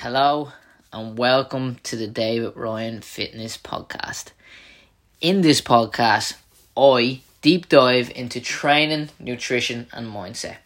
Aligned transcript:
Hello 0.00 0.52
and 0.92 1.16
welcome 1.16 1.78
to 1.84 1.96
the 1.96 2.06
David 2.06 2.54
Ryan 2.54 3.00
Fitness 3.00 3.56
Podcast. 3.56 4.32
In 5.22 5.40
this 5.40 5.62
podcast, 5.62 6.34
I 6.76 7.22
deep 7.40 7.70
dive 7.70 8.12
into 8.14 8.38
training, 8.38 9.08
nutrition, 9.18 9.86
and 9.94 10.06
mindset. 10.06 10.58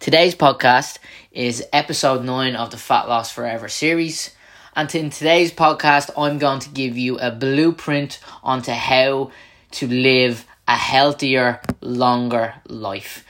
Today's 0.00 0.34
podcast 0.34 0.98
is 1.32 1.64
episode 1.72 2.22
9 2.26 2.54
of 2.56 2.70
the 2.70 2.76
Fat 2.76 3.08
Loss 3.08 3.32
Forever 3.32 3.70
series. 3.70 4.34
And 4.76 4.94
in 4.94 5.08
today's 5.08 5.50
podcast, 5.50 6.10
I'm 6.14 6.38
going 6.38 6.60
to 6.60 6.68
give 6.68 6.98
you 6.98 7.18
a 7.18 7.30
blueprint 7.30 8.20
onto 8.42 8.72
how 8.72 9.30
to 9.70 9.88
live 9.88 10.44
a 10.68 10.76
healthier, 10.76 11.62
longer 11.80 12.54
life. 12.68 13.24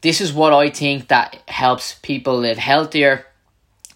This 0.00 0.20
is 0.20 0.32
what 0.32 0.52
I 0.52 0.68
think 0.68 1.06
that 1.08 1.40
helps 1.46 1.94
people 2.02 2.36
live 2.36 2.58
healthier, 2.58 3.26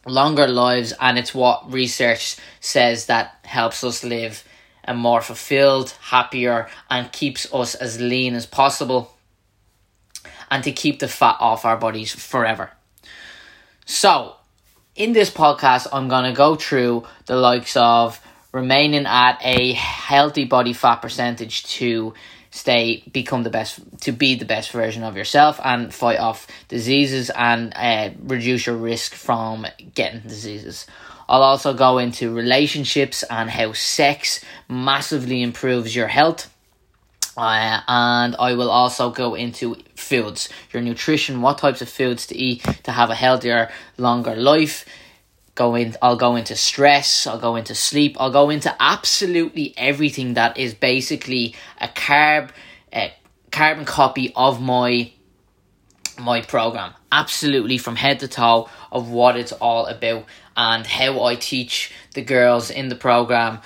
longer 0.07 0.47
lives, 0.47 0.93
and 1.01 1.19
it's 1.19 1.35
what 1.35 1.73
research 1.73 2.37
says 2.61 3.07
that 3.07 3.39
helps 3.45 3.85
us 3.85 4.05
live 4.05 4.45
a 4.87 4.95
more 4.95 5.21
fulfilled, 5.21 5.91
happier, 6.01 6.69
and 6.91 7.11
keeps 7.11 7.53
us 7.55 7.75
as 7.75 8.01
lean 8.01 8.35
as 8.35 8.47
possible 8.47 9.15
and 10.51 10.63
to 10.65 10.73
keep 10.73 10.99
the 10.99 11.09
fat 11.09 11.37
off 11.41 11.65
our 11.65 11.77
bodies 11.77 12.13
forever. 12.15 12.71
So, 13.87 14.37
in 14.95 15.13
this 15.13 15.31
podcast, 15.31 15.89
I'm 15.93 16.09
going 16.09 16.25
to 16.25 16.37
go 16.37 16.55
through 16.55 17.05
the 17.27 17.37
likes 17.37 17.77
of 17.77 18.21
remaining 18.53 19.07
at 19.07 19.39
a 19.43 19.73
healthy 19.73 20.45
body 20.45 20.73
fat 20.73 20.97
percentage 20.97 21.65
to 21.65 22.15
stay 22.55 23.03
become 23.13 23.43
the 23.43 23.51
best 23.51 23.81
to 24.01 24.13
be 24.13 24.37
the 24.37 24.45
best 24.45 24.71
version 24.71 25.03
of 25.03 25.17
yourself 25.17 25.61
and 25.65 25.93
fight 25.93 26.21
off 26.21 26.47
diseases 26.69 27.29
and 27.31 27.73
uh, 27.75 28.11
reduce 28.23 28.67
your 28.67 28.77
risk 28.77 29.13
from 29.13 29.67
getting 29.95 30.21
diseases 30.21 30.87
i'll 31.29 31.43
also 31.43 31.75
go 31.75 31.99
into 31.99 32.33
relationships 32.33 33.25
and 33.25 33.51
how 33.51 33.73
sex 33.73 34.45
massively 34.69 35.43
improves 35.43 35.97
your 35.97 36.07
health 36.07 36.49
uh, 37.37 37.81
and 37.89 38.37
I 38.39 38.55
will 38.55 38.71
also 38.71 39.11
go 39.11 39.35
into 39.35 39.77
foods, 39.97 40.49
your 40.73 40.83
nutrition, 40.83 41.43
what 41.43 41.59
types 41.59 41.83
of 41.83 41.89
foods 41.89 42.29
to 42.29 42.37
eat 42.37 42.63
to 42.85 42.93
have 42.93 43.11
a 43.11 43.15
healthier, 43.17 43.73
longer 43.99 44.37
life. 44.37 44.85
Go 45.55 45.77
in, 45.77 45.97
I'll 46.03 46.17
go 46.17 46.35
into 46.37 46.57
stress, 46.57 47.27
I'll 47.27 47.39
go 47.39 47.55
into 47.57 47.75
sleep, 47.75 48.17
I'll 48.19 48.33
go 48.33 48.51
into 48.51 48.75
absolutely 48.81 49.73
everything 49.77 50.35
that 50.35 50.59
is 50.59 50.75
basically 50.75 51.55
a 51.81 51.87
carb, 51.89 52.51
a 52.93 53.13
carbon 53.53 53.85
copy 53.85 54.33
of 54.35 54.61
my 54.61 55.13
my 56.19 56.41
program. 56.41 56.93
Absolutely 57.11 57.79
from 57.79 57.97
head 57.97 58.21
to 58.21 58.29
toe 58.29 58.69
of 58.93 59.11
what 59.11 59.37
it's 59.37 59.53
all 59.53 59.87
about 59.87 60.25
and 60.57 60.87
how 60.87 61.23
I 61.25 61.35
teach 61.35 61.93
the 62.15 62.23
girls 62.23 62.71
in 62.71 62.89
the 62.89 62.95
program 62.95 63.61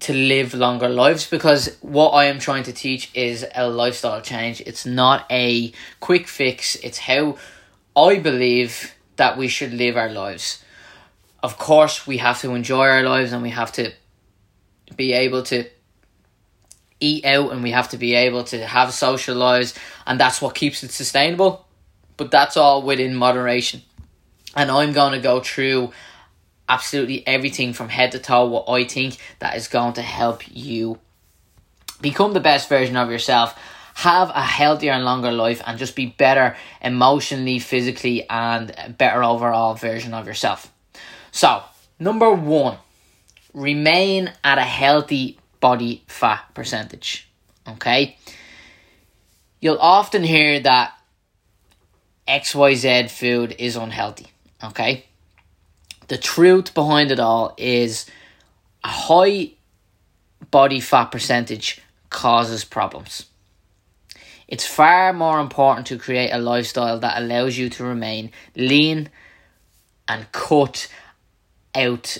to 0.00 0.12
live 0.12 0.54
longer 0.54 0.88
lives 0.88 1.28
because 1.28 1.76
what 1.80 2.10
I 2.10 2.26
am 2.26 2.38
trying 2.38 2.64
to 2.64 2.72
teach 2.72 3.10
is 3.14 3.46
a 3.54 3.68
lifestyle 3.68 4.20
change. 4.20 4.60
It's 4.60 4.86
not 4.86 5.26
a 5.30 5.72
quick 6.00 6.28
fix. 6.28 6.76
It's 6.76 6.98
how 6.98 7.36
I 7.96 8.18
believe 8.18 8.94
that 9.16 9.38
we 9.38 9.48
should 9.48 9.72
live 9.72 9.96
our 9.96 10.10
lives. 10.10 10.62
Of 11.42 11.58
course, 11.58 12.06
we 12.06 12.18
have 12.18 12.40
to 12.40 12.54
enjoy 12.54 12.86
our 12.86 13.02
lives 13.02 13.32
and 13.32 13.42
we 13.42 13.50
have 13.50 13.72
to 13.72 13.92
be 14.96 15.12
able 15.12 15.42
to 15.44 15.64
eat 17.00 17.24
out 17.24 17.52
and 17.52 17.62
we 17.62 17.72
have 17.72 17.90
to 17.90 17.98
be 17.98 18.14
able 18.14 18.44
to 18.44 18.66
have 18.66 18.92
social 18.92 19.36
lives 19.36 19.74
and 20.06 20.18
that's 20.18 20.40
what 20.40 20.54
keeps 20.54 20.82
it 20.82 20.90
sustainable. 20.90 21.66
But 22.16 22.30
that's 22.30 22.56
all 22.56 22.82
within 22.82 23.14
moderation. 23.14 23.82
And 24.54 24.70
I'm 24.70 24.92
going 24.92 25.12
to 25.12 25.20
go 25.20 25.40
through 25.40 25.92
absolutely 26.68 27.26
everything 27.26 27.72
from 27.72 27.88
head 27.88 28.12
to 28.12 28.18
toe 28.18 28.46
what 28.46 28.68
I 28.68 28.84
think 28.84 29.18
that 29.38 29.56
is 29.56 29.68
going 29.68 29.92
to 29.94 30.02
help 30.02 30.42
you 30.48 30.98
become 32.00 32.32
the 32.32 32.40
best 32.40 32.68
version 32.68 32.96
of 32.96 33.10
yourself 33.10 33.58
have 33.94 34.28
a 34.30 34.42
healthier 34.42 34.92
and 34.92 35.04
longer 35.04 35.32
life 35.32 35.62
and 35.66 35.78
just 35.78 35.96
be 35.96 36.06
better 36.06 36.54
emotionally 36.82 37.58
physically 37.58 38.28
and 38.28 38.74
better 38.98 39.24
overall 39.24 39.74
version 39.74 40.12
of 40.12 40.26
yourself 40.26 40.70
so 41.36 41.62
number 41.98 42.32
one 42.32 42.78
remain 43.52 44.32
at 44.42 44.58
a 44.58 44.62
healthy 44.62 45.38
body 45.60 46.02
fat 46.06 46.44
percentage 46.54 47.28
okay 47.68 48.16
you'll 49.60 49.78
often 49.78 50.22
hear 50.22 50.60
that 50.60 50.92
xyz 52.28 53.10
food 53.10 53.54
is 53.58 53.76
unhealthy 53.76 54.26
okay 54.62 55.04
the 56.08 56.18
truth 56.18 56.74
behind 56.74 57.10
it 57.10 57.20
all 57.20 57.54
is 57.56 58.06
a 58.84 58.88
high 58.88 59.50
body 60.50 60.80
fat 60.80 61.06
percentage 61.06 61.80
causes 62.10 62.64
problems. 62.64 63.26
It's 64.48 64.66
far 64.66 65.12
more 65.12 65.40
important 65.40 65.88
to 65.88 65.98
create 65.98 66.30
a 66.30 66.38
lifestyle 66.38 67.00
that 67.00 67.20
allows 67.20 67.58
you 67.58 67.68
to 67.70 67.84
remain 67.84 68.30
lean 68.54 69.10
and 70.06 70.30
cut 70.30 70.88
out 71.76 72.18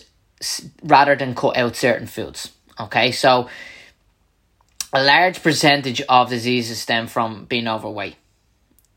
rather 0.82 1.16
than 1.16 1.34
cut 1.34 1.56
out 1.56 1.76
certain 1.76 2.06
foods. 2.06 2.52
Okay, 2.78 3.10
so 3.10 3.48
a 4.92 5.02
large 5.02 5.42
percentage 5.42 6.00
of 6.02 6.28
diseases 6.28 6.78
stem 6.80 7.06
from 7.06 7.46
being 7.46 7.66
overweight. 7.68 8.16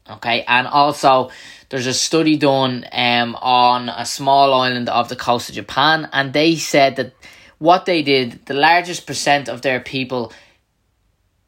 Okay, 0.10 0.44
and 0.48 0.68
also 0.68 1.30
there's 1.70 1.88
a 1.88 1.94
study 1.94 2.36
done 2.36 2.86
um, 2.92 3.36
on 3.36 3.90
a 3.90 4.06
small 4.06 4.54
island 4.54 4.90
of 4.90 5.08
the 5.08 5.16
coast 5.16 5.50
of 5.50 5.56
Japan, 5.56 6.10
and 6.12 6.34
they 6.34 6.56
said 6.56 6.96
that 6.96 7.14
what 7.60 7.86
they 7.86 8.02
did, 8.02 8.46
the 8.46 8.54
largest 8.54 9.06
percent 9.06 9.50
of 9.50 9.62
their 9.62 9.80
people 9.80 10.34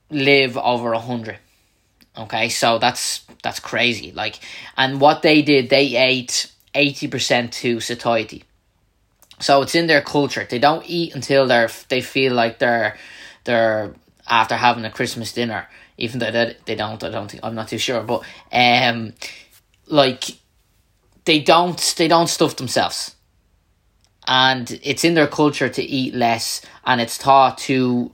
live 0.09 0.57
over 0.57 0.93
a 0.93 0.99
hundred. 0.99 1.37
Okay, 2.17 2.49
so 2.49 2.77
that's 2.77 3.25
that's 3.41 3.59
crazy. 3.59 4.11
Like, 4.11 4.39
and 4.77 5.01
what 5.01 5.21
they 5.21 5.41
did, 5.41 5.69
they 5.69 5.95
ate 5.95 6.51
eighty 6.75 7.07
percent 7.07 7.53
to 7.53 7.79
satiety. 7.79 8.43
So 9.41 9.61
it's 9.61 9.75
in 9.75 9.87
their 9.87 10.01
culture. 10.01 10.45
They 10.49 10.59
don't 10.59 10.83
eat 10.87 11.15
until 11.15 11.47
they're 11.47 11.69
they 11.89 12.01
feel 12.01 12.33
like 12.33 12.59
they're 12.59 12.97
they're 13.43 13.93
after 14.27 14.55
having 14.55 14.85
a 14.85 14.91
Christmas 14.91 15.33
dinner. 15.33 15.67
Even 15.97 16.19
though 16.19 16.31
they, 16.31 16.57
they 16.65 16.75
don't, 16.75 17.03
I 17.03 17.09
don't 17.09 17.29
think 17.29 17.43
I'm 17.43 17.53
not 17.53 17.67
too 17.67 17.77
sure. 17.77 18.01
But 18.01 18.23
um, 18.51 19.13
like 19.87 20.37
they 21.25 21.39
don't 21.39 21.93
they 21.97 22.07
don't 22.07 22.27
stuff 22.27 22.55
themselves 22.55 23.15
and 24.27 24.79
it's 24.83 25.03
in 25.03 25.13
their 25.13 25.27
culture 25.27 25.69
to 25.69 25.83
eat 25.83 26.13
less 26.13 26.61
and 26.85 27.01
it's 27.01 27.17
taught 27.17 27.57
to 27.57 28.11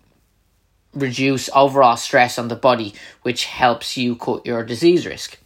reduce 0.94 1.50
overall 1.54 1.98
stress 1.98 2.40
on 2.40 2.48
the 2.48 2.56
body 2.56 2.94
which 3.22 3.46
helps 3.46 3.98
you 3.98 4.16
cut 4.16 4.46
your 4.46 4.64
disease 4.64 5.06
risk 5.06 5.38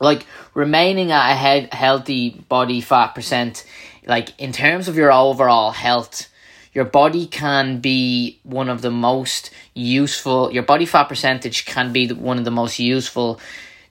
like 0.00 0.26
remaining 0.52 1.10
at 1.10 1.32
a 1.32 1.36
he- 1.36 1.68
healthy 1.72 2.30
body 2.48 2.80
fat 2.80 3.14
percent 3.14 3.64
like 4.06 4.38
in 4.40 4.52
terms 4.52 4.88
of 4.88 4.96
your 4.96 5.12
overall 5.12 5.70
health 5.70 6.28
your 6.72 6.84
body 6.84 7.26
can 7.26 7.80
be 7.80 8.40
one 8.42 8.68
of 8.68 8.82
the 8.82 8.90
most 8.90 9.50
useful 9.74 10.52
your 10.52 10.62
body 10.62 10.86
fat 10.86 11.04
percentage 11.04 11.64
can 11.64 11.92
be 11.92 12.08
one 12.12 12.38
of 12.38 12.44
the 12.44 12.50
most 12.50 12.78
useful 12.78 13.40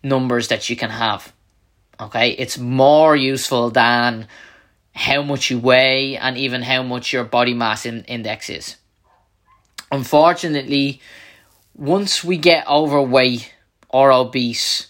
numbers 0.04 0.50
that 0.50 0.70
you 0.70 0.76
can 0.76 0.90
have 0.90 1.34
Okay, 2.00 2.32
it's 2.32 2.58
more 2.58 3.16
useful 3.16 3.70
than 3.70 4.28
how 4.94 5.22
much 5.22 5.50
you 5.50 5.60
weigh 5.60 6.18
and 6.18 6.38
even 6.38 6.62
how 6.62 6.84
much 6.84 7.14
your 7.14 7.24
body 7.24 7.54
mass 7.54 7.86
in, 7.86 8.04
index 8.06 8.50
is. 8.50 8.76
Unfortunately, 9.92 11.02
once 11.76 12.24
we 12.24 12.38
get 12.38 12.68
overweight 12.68 13.54
or 13.90 14.12
obese, 14.12 14.88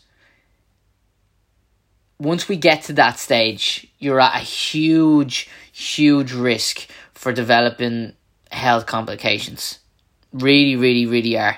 once 2.19 2.47
we 2.47 2.55
get 2.55 2.83
to 2.83 2.93
that 2.93 3.19
stage, 3.19 3.87
you're 3.99 4.19
at 4.19 4.35
a 4.35 4.43
huge, 4.43 5.49
huge 5.71 6.33
risk 6.33 6.87
for 7.13 7.33
developing 7.33 8.13
health 8.51 8.85
complications. 8.85 9.79
Really, 10.31 10.75
really, 10.75 11.05
really 11.05 11.37
are. 11.37 11.57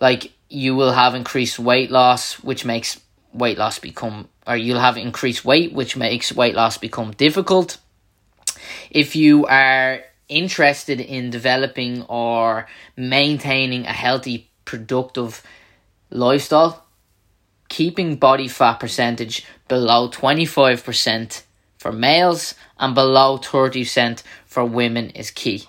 Like, 0.00 0.32
you 0.48 0.74
will 0.74 0.92
have 0.92 1.14
increased 1.14 1.58
weight 1.58 1.90
loss, 1.90 2.34
which 2.42 2.64
makes 2.64 3.00
weight 3.32 3.58
loss 3.58 3.78
become 3.78 4.28
or 4.46 4.56
you'll 4.56 4.80
have 4.80 4.96
increased 4.96 5.44
weight, 5.44 5.72
which 5.72 5.96
makes 5.96 6.32
weight 6.32 6.54
loss 6.54 6.78
become 6.78 7.10
difficult. 7.12 7.78
If 8.90 9.16
you 9.16 9.46
are 9.46 10.00
interested 10.28 11.00
in 11.00 11.30
developing 11.30 12.02
or 12.02 12.68
maintaining 12.96 13.86
a 13.86 13.92
healthy, 13.92 14.50
productive 14.64 15.42
lifestyle, 16.10 16.85
keeping 17.68 18.16
body 18.16 18.48
fat 18.48 18.80
percentage 18.80 19.44
below 19.68 20.08
25% 20.08 21.42
for 21.78 21.92
males 21.92 22.54
and 22.78 22.94
below 22.94 23.38
30% 23.38 24.22
for 24.46 24.64
women 24.64 25.10
is 25.10 25.30
key. 25.30 25.64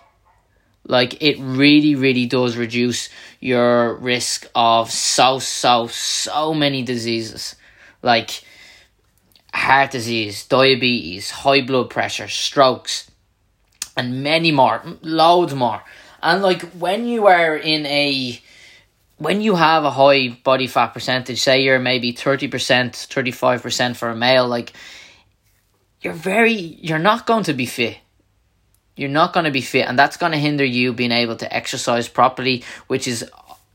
Like, 0.86 1.22
it 1.22 1.38
really, 1.40 1.96
really 1.96 2.26
does 2.26 2.56
reduce 2.56 3.10
your 3.42 3.96
risk 3.96 4.50
of 4.56 4.90
so, 4.90 5.40
so, 5.40 5.88
so 5.88 6.54
many 6.54 6.82
diseases. 6.82 7.56
Like, 8.02 8.42
heart 9.54 9.92
disease, 9.92 10.46
diabetes, 10.46 11.30
high 11.32 11.62
blood 11.62 11.90
pressure, 11.90 12.28
strokes, 12.28 13.12
and 13.98 14.24
many 14.24 14.52
more, 14.52 14.82
loads 15.02 15.54
more. 15.54 15.84
And 16.22 16.42
like 16.42 16.62
when 16.72 17.06
you 17.06 17.28
are 17.28 17.56
in 17.56 17.86
a 17.86 18.40
when 19.18 19.42
you 19.42 19.56
have 19.56 19.84
a 19.84 19.92
high 19.92 20.30
body 20.44 20.68
fat 20.68 20.94
percentage, 20.94 21.42
say 21.42 21.64
you're 21.64 21.80
maybe 21.80 22.14
30%, 22.14 22.50
35% 22.50 23.96
for 23.96 24.10
a 24.10 24.16
male, 24.16 24.48
like 24.48 24.74
you're 26.02 26.14
very 26.14 26.54
you're 26.54 27.00
not 27.00 27.26
going 27.26 27.44
to 27.44 27.54
be 27.54 27.66
fit. 27.66 27.98
You're 28.96 29.10
not 29.10 29.34
going 29.34 29.46
to 29.46 29.52
be 29.52 29.62
fit 29.62 29.88
and 29.88 29.98
that's 29.98 30.18
going 30.18 30.32
to 30.32 30.38
hinder 30.38 30.66
you 30.66 30.94
being 30.94 31.12
able 31.12 31.36
to 31.38 31.54
exercise 31.54 32.08
properly, 32.08 32.64
which 32.88 33.08
is 33.08 33.30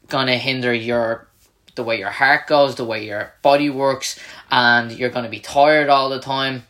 going 0.09 0.27
to 0.27 0.37
hinder 0.37 0.73
your 0.73 1.29
the 1.75 1.83
way 1.83 1.99
your 1.99 2.11
heart 2.11 2.47
goes, 2.47 2.75
the 2.75 2.85
way 2.85 3.07
your 3.07 3.33
body 3.43 3.71
works, 3.71 4.19
and 4.51 4.93
you're 4.93 5.11
going 5.11 5.25
to 5.25 5.31
be 5.31 5.41
tired 5.41 5.89
all 5.89 6.11
the 6.11 6.21
time. 6.21 6.65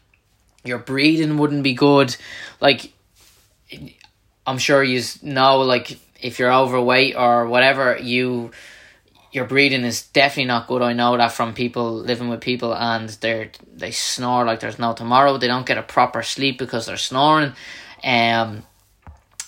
Your 0.65 0.79
breathing 0.79 1.39
wouldn't 1.39 1.65
be 1.65 1.75
good. 1.75 2.15
Like, 2.61 2.93
I'm 4.47 4.59
sure 4.59 4.83
you 4.83 5.03
know, 5.23 5.61
like, 5.63 5.99
if 6.23 6.39
you're 6.39 6.53
overweight 6.53 7.17
or 7.17 7.47
whatever, 7.47 7.99
you 7.99 8.51
your 9.33 9.47
breathing 9.47 9.85
is 9.85 10.03
definitely 10.09 10.45
not 10.45 10.67
good. 10.67 10.83
I 10.83 10.93
know 10.93 11.17
that 11.17 11.33
from 11.33 11.55
people 11.55 11.95
living 11.95 12.29
with 12.29 12.41
people, 12.41 12.75
and 12.75 13.09
they 13.09 13.51
they 13.75 13.91
snore 13.91 14.45
like 14.45 14.61
there's 14.61 14.79
no 14.79 14.93
tomorrow. 14.93 15.39
They 15.39 15.49
don't 15.49 15.67
get 15.67 15.79
a 15.79 15.83
proper 15.83 16.23
sleep 16.23 16.59
because 16.59 16.87
they're 16.87 16.97
snoring. 16.97 17.53
Um, 18.05 18.63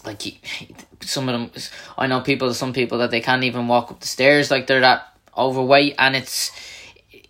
like 0.04 0.22
some 1.00 1.28
of 1.28 1.52
them, 1.52 1.62
I 1.98 2.06
know 2.06 2.20
people. 2.20 2.52
Some 2.54 2.72
people 2.72 2.98
that 2.98 3.10
they 3.10 3.20
can't 3.20 3.44
even 3.44 3.68
walk 3.68 3.90
up 3.90 4.00
the 4.00 4.06
stairs. 4.06 4.50
Like 4.50 4.66
they're 4.66 4.80
that 4.80 5.14
overweight 5.36 5.94
and 5.98 6.14
it's 6.14 6.52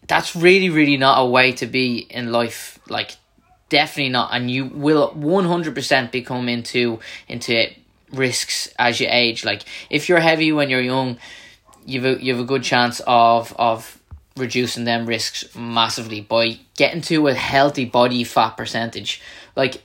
that's 0.07 0.37
really 0.37 0.69
really 0.69 0.97
not 0.97 1.21
a 1.21 1.27
way 1.27 1.53
to 1.53 1.67
be 1.67 1.99
in 1.99 2.31
life 2.31 2.79
like 2.89 3.17
definitely 3.69 4.11
not 4.11 4.31
and 4.33 4.51
you 4.51 4.67
will 4.67 5.11
100% 5.15 6.11
become 6.11 6.49
into 6.49 7.01
into 7.29 7.67
risks 8.15 8.73
as 8.79 9.01
you 9.01 9.07
age. 9.11 9.45
Like 9.45 9.63
if 9.91 10.09
you're 10.09 10.21
heavy 10.21 10.53
when 10.53 10.71
you're 10.71 10.81
young 10.81 11.19
you've 11.87 12.05
a, 12.05 12.23
you've 12.23 12.41
a 12.41 12.45
good 12.45 12.63
chance 12.63 13.01
of 13.07 13.55
of 13.59 14.01
reducing 14.37 14.85
them 14.85 15.07
risks 15.07 15.55
massively 15.55 16.21
by 16.21 16.59
getting 16.77 17.01
to 17.01 17.29
a 17.29 17.35
healthy 17.35 17.85
body 17.85 18.25
fat 18.25 18.57
percentage. 18.57 19.23
Like 19.55 19.83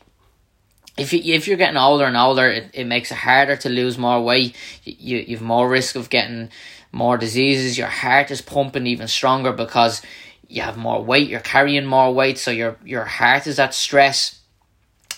if 0.97 1.13
you, 1.13 1.33
if 1.33 1.47
you're 1.47 1.57
getting 1.57 1.77
older 1.77 2.05
and 2.05 2.17
older 2.17 2.47
it, 2.47 2.71
it 2.73 2.85
makes 2.85 3.11
it 3.11 3.17
harder 3.17 3.55
to 3.57 3.69
lose 3.69 3.97
more 3.97 4.21
weight. 4.23 4.55
You 4.83 5.23
you've 5.27 5.41
more 5.41 5.69
risk 5.69 5.95
of 5.95 6.09
getting 6.09 6.49
more 6.91 7.17
diseases, 7.17 7.77
your 7.77 7.87
heart 7.87 8.31
is 8.31 8.41
pumping 8.41 8.87
even 8.87 9.07
stronger 9.07 9.51
because 9.51 10.01
you 10.47 10.63
have 10.63 10.77
more 10.77 11.03
weight, 11.03 11.29
you're 11.29 11.39
carrying 11.39 11.85
more 11.85 12.11
weight, 12.13 12.39
so 12.39 12.49
your 12.49 12.77
your 12.83 13.05
heart 13.05 13.45
is 13.45 13.59
at 13.59 13.73
stress. 13.73 14.39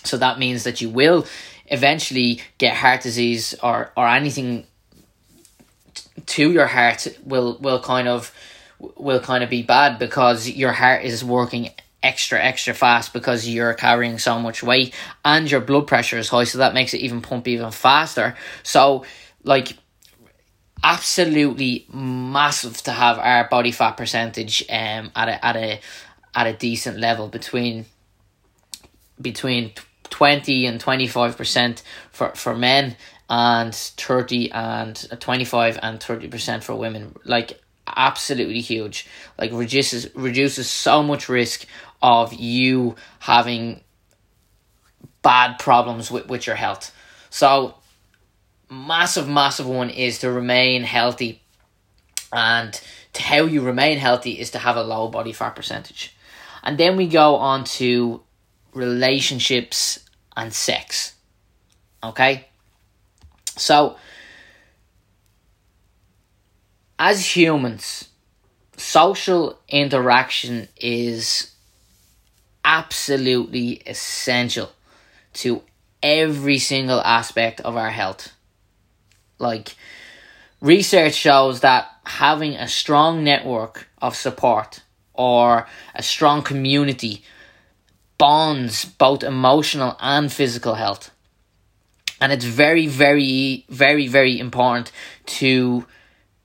So 0.04 0.18
that 0.18 0.38
means 0.38 0.64
that 0.64 0.80
you 0.80 0.90
will 0.90 1.26
eventually 1.72 2.40
get 2.58 2.76
heart 2.76 3.00
disease 3.00 3.54
or 3.62 3.90
or 3.96 4.06
anything 4.06 4.66
to 6.26 6.52
your 6.52 6.66
heart 6.66 7.08
will 7.24 7.58
will 7.58 7.80
kind 7.80 8.06
of 8.06 8.32
will 8.78 9.20
kind 9.20 9.42
of 9.42 9.50
be 9.50 9.62
bad 9.62 9.98
because 9.98 10.48
your 10.48 10.72
heart 10.72 11.04
is 11.04 11.24
working 11.24 11.70
extra 12.02 12.40
extra 12.40 12.74
fast 12.74 13.12
because 13.12 13.48
you're 13.48 13.74
carrying 13.74 14.18
so 14.18 14.38
much 14.38 14.62
weight 14.62 14.94
and 15.24 15.50
your 15.50 15.60
blood 15.60 15.86
pressure 15.86 16.18
is 16.18 16.28
high 16.28 16.44
so 16.44 16.58
that 16.58 16.74
makes 16.74 16.94
it 16.94 16.98
even 16.98 17.22
pump 17.22 17.48
even 17.48 17.70
faster. 17.70 18.36
So 18.62 19.04
like 19.44 19.76
absolutely 20.84 21.86
massive 21.92 22.76
to 22.82 22.90
have 22.90 23.18
our 23.18 23.48
body 23.48 23.70
fat 23.70 23.92
percentage 23.92 24.64
um 24.68 25.10
at 25.14 25.28
a 25.28 25.44
at 25.44 25.56
a 25.56 25.80
at 26.34 26.46
a 26.46 26.52
decent 26.52 26.98
level 26.98 27.28
between 27.28 27.86
between 29.20 29.72
20 30.12 30.66
and 30.66 30.80
25% 30.80 31.82
for 32.12 32.30
for 32.30 32.54
men 32.54 32.96
and 33.28 33.74
30 33.74 34.52
and 34.52 35.08
uh, 35.10 35.16
25 35.16 35.78
and 35.82 35.98
30% 35.98 36.62
for 36.62 36.74
women 36.74 37.16
like 37.24 37.60
absolutely 37.86 38.60
huge 38.60 39.08
like 39.38 39.50
reduces 39.52 40.14
reduces 40.14 40.70
so 40.70 41.02
much 41.02 41.28
risk 41.28 41.66
of 42.00 42.32
you 42.32 42.94
having 43.18 43.82
bad 45.22 45.58
problems 45.58 46.10
with, 46.10 46.28
with 46.28 46.46
your 46.46 46.56
health 46.56 46.94
so 47.30 47.74
massive, 48.72 49.28
massive 49.28 49.68
one 49.68 49.90
is 49.90 50.18
to 50.20 50.30
remain 50.30 50.82
healthy. 50.82 51.42
And 52.32 52.78
to 53.12 53.22
how 53.22 53.44
you 53.44 53.60
remain 53.60 53.98
healthy 53.98 54.40
is 54.40 54.50
to 54.52 54.58
have 54.58 54.76
a 54.76 54.82
low 54.82 55.08
body 55.08 55.32
fat 55.32 55.54
percentage. 55.54 56.16
And 56.62 56.78
then 56.78 56.96
we 56.96 57.06
go 57.06 57.36
on 57.36 57.64
to 57.64 58.22
relationships 58.72 60.00
and 60.36 60.52
sex. 60.52 61.14
Okay? 62.02 62.46
So, 63.56 63.96
as 66.98 67.36
humans, 67.36 68.08
social 68.76 69.58
interaction 69.68 70.68
is 70.76 71.52
absolutely 72.64 73.82
essential 73.86 74.70
to 75.34 75.62
every 76.02 76.58
single 76.58 77.00
aspect 77.00 77.60
of 77.60 77.76
our 77.76 77.90
health. 77.90 78.32
Like, 79.38 79.74
research 80.60 81.14
shows 81.14 81.60
that 81.60 81.88
having 82.04 82.54
a 82.54 82.68
strong 82.68 83.24
network 83.24 83.88
of 84.00 84.16
support 84.16 84.80
or 85.12 85.66
a 85.94 86.02
strong 86.02 86.42
community 86.42 87.24
bonds 88.22 88.84
both 88.84 89.24
emotional 89.24 89.96
and 89.98 90.32
physical 90.32 90.74
health. 90.74 91.10
And 92.20 92.30
it's 92.30 92.44
very, 92.44 92.86
very, 92.86 93.66
very, 93.68 94.06
very 94.06 94.38
important 94.38 94.92
to 95.40 95.84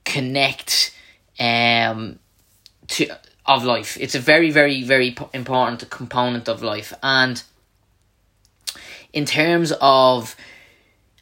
connect 0.03 0.91
um, 1.39 2.18
to 2.88 3.09
of 3.45 3.63
life. 3.63 3.95
It's 4.01 4.15
a 4.15 4.19
very, 4.19 4.50
very, 4.50 4.81
very 4.81 5.15
important 5.35 5.88
component 5.91 6.50
of 6.50 6.63
life. 6.63 6.95
And 7.03 7.44
in 9.13 9.25
terms 9.25 9.71
of 9.80 10.35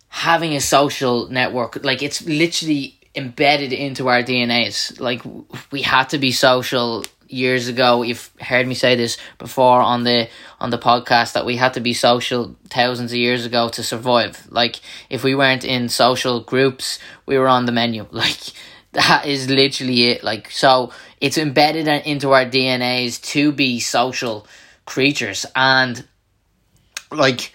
having 0.07 0.53
a 0.53 0.61
social 0.61 1.27
network 1.27 1.83
like 1.83 2.01
it's 2.01 2.25
literally 2.25 2.97
embedded 3.13 3.73
into 3.73 4.07
our 4.07 4.23
DNAs. 4.23 5.01
Like 5.01 5.21
we 5.71 5.81
had 5.81 6.05
to 6.11 6.17
be 6.17 6.31
social 6.31 7.03
years 7.27 7.67
ago. 7.67 8.01
You've 8.01 8.29
heard 8.39 8.67
me 8.67 8.75
say 8.75 8.95
this 8.95 9.17
before 9.37 9.79
on 9.79 10.03
the 10.03 10.29
on 10.59 10.69
the 10.69 10.77
podcast 10.77 11.33
that 11.33 11.45
we 11.45 11.55
had 11.55 11.73
to 11.73 11.79
be 11.79 11.93
social 11.93 12.55
thousands 12.69 13.11
of 13.11 13.17
years 13.17 13.45
ago 13.45 13.69
to 13.69 13.83
survive. 13.83 14.47
Like 14.49 14.79
if 15.09 15.23
we 15.23 15.35
weren't 15.35 15.65
in 15.65 15.89
social 15.89 16.41
groups, 16.41 16.99
we 17.25 17.37
were 17.37 17.47
on 17.47 17.65
the 17.65 17.71
menu. 17.71 18.07
Like 18.11 18.39
that 18.93 19.25
is 19.25 19.49
literally 19.49 20.05
it. 20.05 20.23
Like 20.23 20.49
so 20.51 20.91
it's 21.19 21.37
embedded 21.37 21.87
into 21.87 22.31
our 22.31 22.45
DNAs 22.45 23.21
to 23.31 23.51
be 23.51 23.79
social 23.79 24.47
creatures 24.85 25.45
and 25.55 26.05
like 27.11 27.51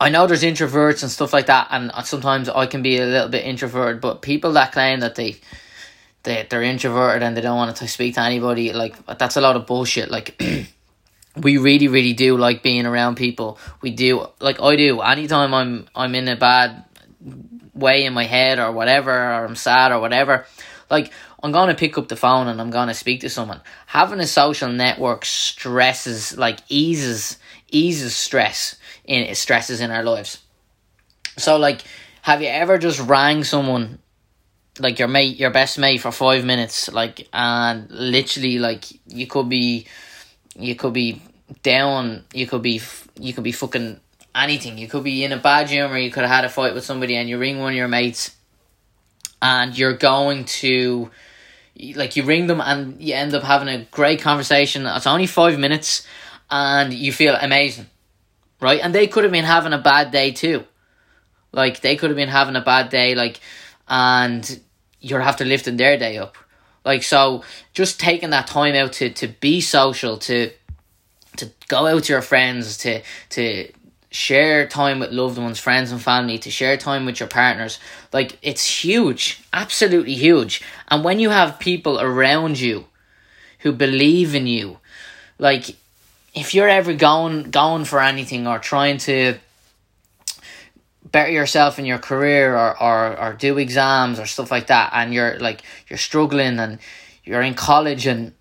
I 0.00 0.10
know 0.10 0.26
there's 0.26 0.44
introverts 0.44 1.02
and 1.02 1.10
stuff 1.10 1.32
like 1.32 1.46
that, 1.46 1.68
and 1.70 1.90
sometimes 2.04 2.48
I 2.48 2.66
can 2.66 2.82
be 2.82 2.98
a 2.98 3.04
little 3.04 3.28
bit 3.28 3.44
introverted. 3.44 4.00
But 4.00 4.22
people 4.22 4.52
that 4.52 4.70
claim 4.70 5.00
that 5.00 5.16
they 5.16 5.40
they 6.22 6.46
they're 6.48 6.62
introverted 6.62 7.22
and 7.22 7.36
they 7.36 7.40
don't 7.40 7.56
want 7.56 7.76
to 7.76 7.88
speak 7.88 8.14
to 8.14 8.20
anybody, 8.20 8.72
like 8.72 8.94
that's 9.18 9.36
a 9.36 9.40
lot 9.40 9.56
of 9.56 9.66
bullshit. 9.66 10.10
Like 10.10 10.40
we 11.36 11.58
really, 11.58 11.88
really 11.88 12.12
do 12.12 12.36
like 12.36 12.62
being 12.62 12.86
around 12.86 13.16
people. 13.16 13.58
We 13.80 13.90
do, 13.90 14.26
like 14.40 14.60
I 14.60 14.76
do. 14.76 15.00
Anytime 15.00 15.54
I'm 15.54 15.88
I'm 15.94 16.14
in 16.14 16.28
a 16.28 16.36
bad 16.36 16.84
way 17.74 18.04
in 18.04 18.12
my 18.12 18.24
head 18.24 18.58
or 18.58 18.72
whatever, 18.72 19.12
or 19.12 19.44
I'm 19.46 19.56
sad 19.56 19.92
or 19.92 20.00
whatever, 20.00 20.46
like 20.90 21.12
I'm 21.42 21.52
gonna 21.52 21.74
pick 21.74 21.96
up 21.98 22.08
the 22.08 22.16
phone 22.16 22.48
and 22.48 22.60
I'm 22.60 22.70
gonna 22.70 22.94
speak 22.94 23.20
to 23.20 23.30
someone. 23.30 23.60
Having 23.86 24.20
a 24.20 24.26
social 24.26 24.70
network 24.70 25.24
stresses, 25.24 26.36
like 26.36 26.58
eases 26.68 27.38
eases 27.70 28.16
stress 28.16 28.76
in 29.04 29.34
stresses 29.34 29.80
in 29.80 29.90
our 29.90 30.02
lives. 30.02 30.38
So 31.36 31.56
like 31.58 31.82
have 32.22 32.42
you 32.42 32.48
ever 32.48 32.76
just 32.78 33.00
rang 33.00 33.44
someone 33.44 34.00
like 34.80 34.98
your 34.98 35.08
mate 35.08 35.36
your 35.36 35.50
best 35.50 35.78
mate 35.78 36.00
for 36.00 36.12
5 36.12 36.44
minutes 36.44 36.92
like 36.92 37.28
and 37.32 37.90
literally 37.90 38.58
like 38.58 38.84
you 39.06 39.26
could 39.26 39.48
be 39.48 39.86
you 40.56 40.74
could 40.74 40.92
be 40.92 41.22
down 41.62 42.24
you 42.32 42.46
could 42.46 42.62
be 42.62 42.80
you 43.18 43.32
could 43.32 43.44
be 43.44 43.52
fucking 43.52 44.00
anything 44.34 44.78
you 44.78 44.88
could 44.88 45.04
be 45.04 45.24
in 45.24 45.32
a 45.32 45.36
bad 45.36 45.68
humor 45.68 45.98
you 45.98 46.10
could 46.10 46.22
have 46.22 46.30
had 46.30 46.44
a 46.44 46.48
fight 46.48 46.74
with 46.74 46.84
somebody 46.84 47.16
and 47.16 47.28
you 47.28 47.38
ring 47.38 47.58
one 47.58 47.72
of 47.72 47.76
your 47.76 47.88
mates 47.88 48.36
and 49.40 49.76
you're 49.76 49.94
going 49.94 50.44
to 50.44 51.10
like 51.94 52.16
you 52.16 52.22
ring 52.24 52.46
them 52.46 52.60
and 52.60 53.00
you 53.00 53.14
end 53.14 53.34
up 53.34 53.42
having 53.42 53.68
a 53.68 53.84
great 53.90 54.20
conversation 54.20 54.86
it's 54.86 55.06
only 55.06 55.26
5 55.26 55.58
minutes 55.58 56.06
and 56.50 56.92
you 56.92 57.12
feel 57.12 57.36
amazing, 57.40 57.86
right? 58.60 58.80
And 58.82 58.94
they 58.94 59.06
could 59.06 59.24
have 59.24 59.32
been 59.32 59.44
having 59.44 59.72
a 59.72 59.78
bad 59.78 60.10
day 60.10 60.32
too. 60.32 60.64
Like 61.52 61.80
they 61.80 61.96
could 61.96 62.10
have 62.10 62.16
been 62.16 62.28
having 62.28 62.56
a 62.56 62.60
bad 62.60 62.90
day, 62.90 63.14
like, 63.14 63.40
and 63.88 64.60
you're 65.00 65.20
have 65.20 65.36
to 65.36 65.44
lifting 65.44 65.76
their 65.76 65.98
day 65.98 66.18
up. 66.18 66.36
Like 66.84 67.02
so 67.02 67.44
just 67.74 68.00
taking 68.00 68.30
that 68.30 68.46
time 68.46 68.74
out 68.74 68.94
to, 68.94 69.10
to 69.10 69.28
be 69.28 69.60
social, 69.60 70.16
to 70.18 70.50
to 71.36 71.50
go 71.68 71.86
out 71.86 72.04
to 72.04 72.12
your 72.12 72.22
friends, 72.22 72.78
to 72.78 73.02
to 73.30 73.70
share 74.10 74.66
time 74.66 74.98
with 74.98 75.12
loved 75.12 75.38
ones, 75.38 75.58
friends 75.58 75.92
and 75.92 76.00
family, 76.00 76.38
to 76.38 76.50
share 76.50 76.76
time 76.76 77.04
with 77.04 77.20
your 77.20 77.28
partners. 77.28 77.78
Like 78.12 78.38
it's 78.42 78.84
huge, 78.84 79.42
absolutely 79.52 80.14
huge. 80.14 80.62
And 80.88 81.04
when 81.04 81.20
you 81.20 81.30
have 81.30 81.58
people 81.58 82.00
around 82.00 82.58
you 82.58 82.86
who 83.60 83.72
believe 83.72 84.34
in 84.34 84.46
you, 84.46 84.78
like 85.38 85.76
if 86.34 86.54
you're 86.54 86.68
ever 86.68 86.94
going 86.94 87.50
going 87.50 87.84
for 87.84 88.00
anything 88.00 88.46
or 88.46 88.58
trying 88.58 88.98
to 88.98 89.38
better 91.04 91.30
yourself 91.30 91.78
in 91.78 91.84
your 91.84 91.98
career 91.98 92.56
or, 92.56 92.82
or, 92.82 93.18
or 93.18 93.32
do 93.34 93.58
exams 93.58 94.18
or 94.18 94.26
stuff 94.26 94.50
like 94.50 94.66
that 94.66 94.90
and 94.92 95.14
you're 95.14 95.38
like 95.38 95.62
you're 95.88 95.98
struggling 95.98 96.58
and 96.58 96.78
you're 97.24 97.42
in 97.42 97.54
college 97.54 98.06
and 98.06 98.34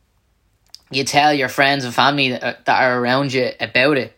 you 0.92 1.04
tell 1.04 1.34
your 1.34 1.50
friends 1.50 1.84
and 1.84 1.94
family 1.94 2.30
that, 2.30 2.44
uh, 2.44 2.54
that 2.66 2.84
are 2.84 3.00
around 3.00 3.34
you 3.34 3.52
about 3.60 3.98
it. 3.98 4.14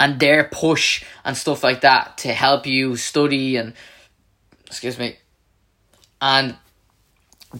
And 0.00 0.20
their 0.20 0.44
push 0.44 1.02
and 1.24 1.36
stuff 1.36 1.64
like 1.64 1.80
that 1.80 2.18
to 2.18 2.32
help 2.32 2.66
you 2.66 2.96
study 2.96 3.56
and 3.56 3.74
excuse 4.66 4.98
me 4.98 5.16
and 6.20 6.56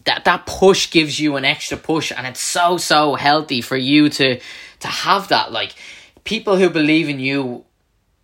that 0.04 0.24
that 0.24 0.46
push 0.46 0.90
gives 0.90 1.18
you 1.18 1.36
an 1.36 1.44
extra 1.44 1.76
push 1.76 2.12
and 2.14 2.26
it's 2.26 2.40
so 2.40 2.76
so 2.76 3.14
healthy 3.14 3.60
for 3.60 3.76
you 3.76 4.08
to 4.08 4.38
to 4.80 4.86
have 4.88 5.28
that. 5.28 5.50
Like 5.50 5.74
people 6.24 6.56
who 6.56 6.70
believe 6.70 7.08
in 7.08 7.18
you 7.20 7.64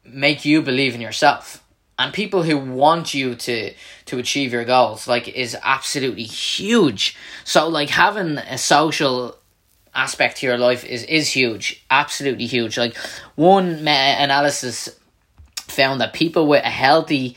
make 0.05 0.45
you 0.45 0.63
believe 0.63 0.95
in 0.95 1.01
yourself. 1.01 1.63
And 1.99 2.13
people 2.13 2.43
who 2.43 2.59
want 2.59 3.15
you 3.15 3.37
to 3.37 3.73
to 4.07 4.19
achieve 4.19 4.53
your 4.53 4.65
goals 4.65 5.07
like 5.07 5.29
is 5.29 5.57
absolutely 5.63 6.25
huge. 6.25 7.17
So 7.45 7.69
like 7.69 7.89
having 7.89 8.39
a 8.39 8.59
social 8.59 9.37
aspect 9.95 10.39
to 10.39 10.47
your 10.47 10.59
life 10.59 10.85
is 10.85 11.05
is 11.05 11.31
huge. 11.31 11.85
Absolutely 11.91 12.47
huge. 12.47 12.77
Like 12.77 12.97
one 13.37 13.87
analysis 13.87 14.89
found 15.57 16.01
that 16.01 16.13
people 16.13 16.49
with 16.49 16.65
a 16.65 16.71
healthy 16.71 17.37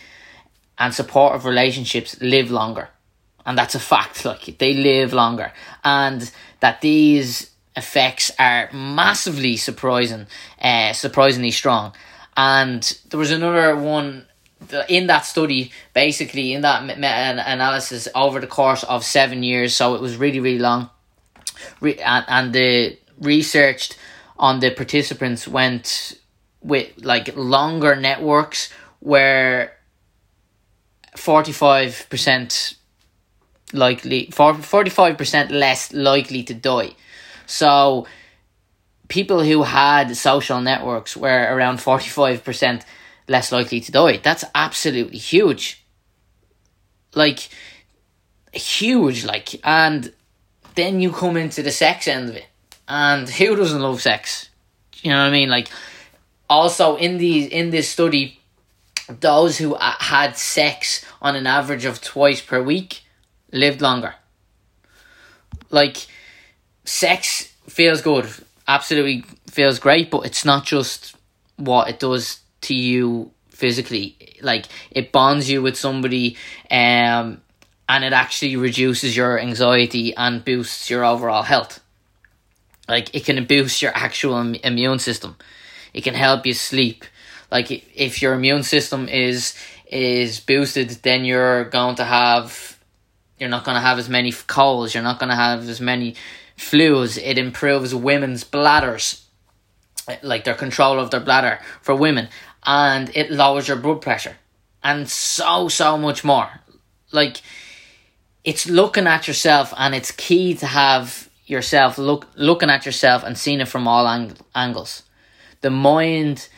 and 0.79 0.93
supportive 0.93 1.45
relationships 1.45 2.19
live 2.19 2.49
longer. 2.49 2.89
And 3.45 3.57
that's 3.57 3.75
a 3.75 3.79
fact. 3.79 4.25
Like 4.25 4.57
they 4.57 4.73
live 4.73 5.13
longer. 5.13 5.53
And 5.83 6.29
that 6.61 6.81
these 6.81 7.51
effects 7.75 8.31
are 8.39 8.69
massively 8.73 9.55
surprising 9.55 10.25
uh, 10.59 10.93
surprisingly 10.93 11.51
strong 11.51 11.93
and 12.37 12.99
there 13.09 13.19
was 13.19 13.31
another 13.31 13.75
one 13.75 14.27
in 14.87 15.07
that 15.07 15.25
study, 15.25 15.71
basically 15.93 16.53
in 16.53 16.61
that 16.61 16.81
analysis 16.83 18.07
over 18.15 18.39
the 18.39 18.47
course 18.47 18.83
of 18.83 19.03
seven 19.03 19.43
years, 19.43 19.75
so 19.75 19.95
it 19.95 20.01
was 20.01 20.15
really 20.15 20.39
really 20.39 20.59
long. 20.59 20.89
Re- 21.81 21.97
and, 21.97 22.25
and 22.27 22.53
the 22.53 22.97
researched 23.19 23.97
on 24.37 24.59
the 24.59 24.69
participants 24.69 25.47
went 25.47 26.19
with 26.61 26.91
like 26.97 27.35
longer 27.35 27.95
networks 27.95 28.71
where 28.99 29.73
45% 31.15 32.75
likely 33.73 34.27
45% 34.27 35.51
less 35.51 35.91
likely 35.93 36.43
to 36.43 36.53
die 36.53 36.91
so 37.45 38.05
people 39.07 39.43
who 39.43 39.63
had 39.63 40.15
social 40.15 40.61
networks 40.61 41.15
were 41.15 41.47
around 41.55 41.77
45% 41.77 42.83
less 43.27 43.51
likely 43.51 43.79
to 43.81 43.91
die. 43.91 44.17
That's 44.17 44.43
absolutely 44.53 45.17
huge. 45.17 45.85
Like, 47.13 47.49
huge, 48.53 49.25
like, 49.25 49.59
and 49.65 50.13
then 50.75 50.99
you 50.99 51.11
come 51.11 51.37
into 51.37 51.63
the 51.63 51.71
sex 51.71 52.07
end 52.07 52.29
of 52.29 52.35
it. 52.35 52.47
And 52.87 53.27
who 53.27 53.55
doesn't 53.55 53.81
love 53.81 54.01
sex? 54.01 54.49
You 55.01 55.11
know 55.11 55.19
what 55.19 55.27
I 55.27 55.31
mean? 55.31 55.49
Like, 55.49 55.69
also 56.49 56.95
in 56.95 57.17
these 57.17 57.47
in 57.49 57.69
this 57.69 57.89
study, 57.89 58.39
those 59.09 59.57
who 59.57 59.75
had 59.75 60.37
sex 60.37 61.03
on 61.21 61.35
an 61.35 61.47
average 61.47 61.85
of 61.85 62.01
twice 62.01 62.41
per 62.41 62.61
week 62.61 63.01
lived 63.51 63.81
longer. 63.81 64.15
Like, 65.69 66.07
sex 66.85 67.53
feels 67.67 68.01
good 68.01 68.29
absolutely 68.67 69.23
feels 69.49 69.79
great, 69.79 70.11
but 70.11 70.25
it's 70.25 70.45
not 70.45 70.65
just 70.65 71.15
what 71.55 71.89
it 71.89 71.99
does 71.99 72.39
to 72.61 72.75
you 72.75 73.31
physically. 73.49 74.15
Like 74.41 74.65
it 74.91 75.11
bonds 75.11 75.49
you 75.49 75.61
with 75.61 75.77
somebody, 75.77 76.37
um, 76.69 77.41
and 77.89 78.03
it 78.03 78.13
actually 78.13 78.55
reduces 78.55 79.15
your 79.15 79.39
anxiety 79.39 80.15
and 80.15 80.43
boosts 80.43 80.89
your 80.89 81.05
overall 81.05 81.43
health. 81.43 81.79
Like 82.87 83.13
it 83.15 83.25
can 83.25 83.43
boost 83.45 83.81
your 83.81 83.91
actual 83.95 84.37
immune 84.37 84.99
system. 84.99 85.35
It 85.93 86.03
can 86.03 86.13
help 86.13 86.45
you 86.45 86.53
sleep. 86.53 87.05
Like 87.51 87.71
if 87.95 88.21
your 88.21 88.33
immune 88.33 88.63
system 88.63 89.07
is 89.07 89.55
is 89.89 90.39
boosted, 90.39 90.89
then 90.89 91.25
you're 91.25 91.65
going 91.65 91.95
to 91.95 92.03
have 92.03 92.77
you're 93.39 93.49
not 93.49 93.63
going 93.63 93.75
to 93.75 93.81
have 93.81 93.99
as 93.99 94.09
many 94.09 94.31
colds. 94.31 94.93
You're 94.93 95.03
not 95.03 95.19
going 95.19 95.29
to 95.29 95.35
have 95.35 95.67
as 95.67 95.79
many 95.79 96.15
flus. 96.57 97.17
It 97.21 97.37
improves 97.37 97.93
women's 97.93 98.43
bladders, 98.43 99.25
like 100.21 100.43
their 100.43 100.55
control 100.55 100.99
of 100.99 101.11
their 101.11 101.19
bladder 101.19 101.59
for 101.81 101.95
women, 101.95 102.29
and 102.65 103.09
it 103.15 103.31
lowers 103.31 103.67
your 103.67 103.77
blood 103.77 104.01
pressure, 104.01 104.35
and 104.83 105.09
so 105.09 105.69
so 105.69 105.97
much 105.97 106.23
more. 106.23 106.49
Like 107.11 107.41
it's 108.43 108.67
looking 108.67 109.07
at 109.07 109.27
yourself, 109.27 109.73
and 109.77 109.95
it's 109.95 110.11
key 110.11 110.55
to 110.55 110.65
have 110.65 111.29
yourself 111.45 111.97
look 111.97 112.27
looking 112.35 112.69
at 112.69 112.85
yourself 112.85 113.23
and 113.23 113.37
seeing 113.37 113.61
it 113.61 113.67
from 113.67 113.87
all 113.87 114.07
ang- 114.07 114.37
angles. 114.53 115.03
The 115.61 115.69
mind 115.69 116.49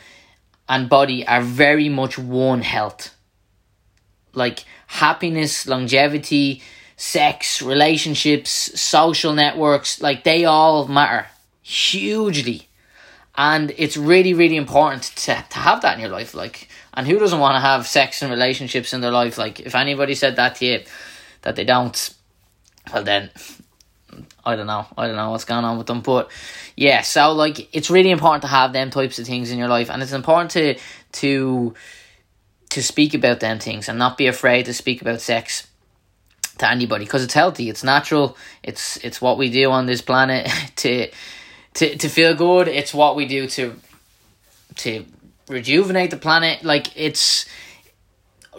and 0.68 0.90
body 0.90 1.26
are 1.28 1.42
very 1.42 1.90
much 1.90 2.18
one 2.18 2.62
health. 2.62 3.16
Like 4.34 4.66
happiness, 4.88 5.68
longevity, 5.68 6.62
sex, 7.00 7.62
relationships, 7.62 8.52
social 8.80 9.34
networks, 9.34 10.02
like 10.02 10.26
they 10.26 10.44
all 10.44 10.86
matter 10.86 11.28
hugely. 11.62 12.68
And 13.36 13.74
it's 13.78 13.96
really, 13.96 14.34
really 14.34 14.58
important 14.58 15.04
to, 15.04 15.46
to 15.50 15.58
have 15.60 15.82
that 15.82 15.94
in 15.94 16.02
your 16.02 16.10
life. 16.10 16.34
Like, 16.34 16.68
and 16.94 17.08
who 17.08 17.18
doesn't 17.18 17.40
want 17.40 17.56
to 17.56 17.62
have 17.62 17.88
sex 17.88 18.22
and 18.22 18.30
relationships 18.30 18.92
in 18.92 19.00
their 19.00 19.12
life? 19.12 19.38
Like, 19.38 19.62
if 19.62 19.76
anybody 19.76 20.14
said 20.14 20.36
that 20.36 20.56
to 20.56 20.66
you, 20.66 20.84
that 21.44 21.56
they 21.56 21.64
don't, 21.64 22.14
well, 22.94 23.04
then 23.06 23.30
I 24.46 24.58
don't 24.58 24.68
know. 24.68 24.86
I 24.98 25.08
don't 25.08 25.16
know 25.16 25.32
what's 25.32 25.46
going 25.46 25.64
on 25.64 25.78
with 25.78 25.88
them. 25.88 26.02
But 26.02 26.30
yeah, 26.76 27.00
so 27.00 27.32
like 27.32 27.74
it's 27.74 27.90
really 27.90 28.12
important 28.12 28.42
to 28.42 28.50
have 28.50 28.74
them 28.74 28.90
types 28.90 29.20
of 29.20 29.26
things 29.26 29.52
in 29.52 29.58
your 29.58 29.70
life 29.70 29.90
and 29.90 30.04
it's 30.04 30.12
important 30.12 30.52
to 30.52 30.78
to 31.14 31.74
to 32.72 32.84
speak 32.84 33.14
about 33.14 33.40
them 33.40 33.60
things 33.60 33.88
and 33.88 33.98
not 33.98 34.18
be 34.18 34.28
afraid 34.28 34.66
to 34.66 34.74
speak 34.74 35.02
about 35.02 35.22
sex 35.22 35.69
to 36.60 36.70
anybody 36.70 37.06
because 37.06 37.24
it's 37.24 37.34
healthy, 37.34 37.70
it's 37.70 37.84
natural, 37.84 38.38
it's 38.64 38.98
it's 38.98 39.22
what 39.22 39.38
we 39.38 39.50
do 39.50 39.72
on 39.72 39.86
this 39.86 40.02
planet 40.02 40.50
to 40.78 41.10
to 41.76 41.98
to 41.98 42.10
feel 42.10 42.36
good. 42.36 42.68
It's 42.68 42.94
what 42.94 43.16
we 43.16 43.26
do 43.26 43.48
to 43.48 43.76
to 44.78 45.06
rejuvenate 45.48 46.12
the 46.12 46.18
planet. 46.18 46.64
Like 46.64 46.96
it's 46.96 47.46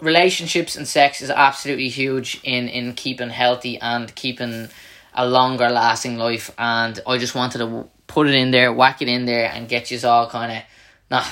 relationships 0.01 0.75
and 0.75 0.87
sex 0.87 1.21
is 1.21 1.29
absolutely 1.29 1.89
huge 1.89 2.39
in 2.43 2.67
in 2.67 2.93
keeping 2.93 3.29
healthy 3.29 3.79
and 3.79 4.13
keeping 4.15 4.69
a 5.13 5.27
longer 5.27 5.69
lasting 5.69 6.17
life. 6.17 6.51
And 6.57 6.99
I 7.07 7.17
just 7.17 7.35
wanted 7.35 7.59
to 7.59 7.87
put 8.07 8.27
it 8.27 8.35
in 8.35 8.51
there, 8.51 8.73
whack 8.73 9.01
it 9.01 9.07
in 9.07 9.25
there, 9.25 9.49
and 9.51 9.69
get 9.69 9.91
you 9.91 9.99
all 10.07 10.29
kind 10.29 10.51
of 10.51 10.63
nah 11.09 11.25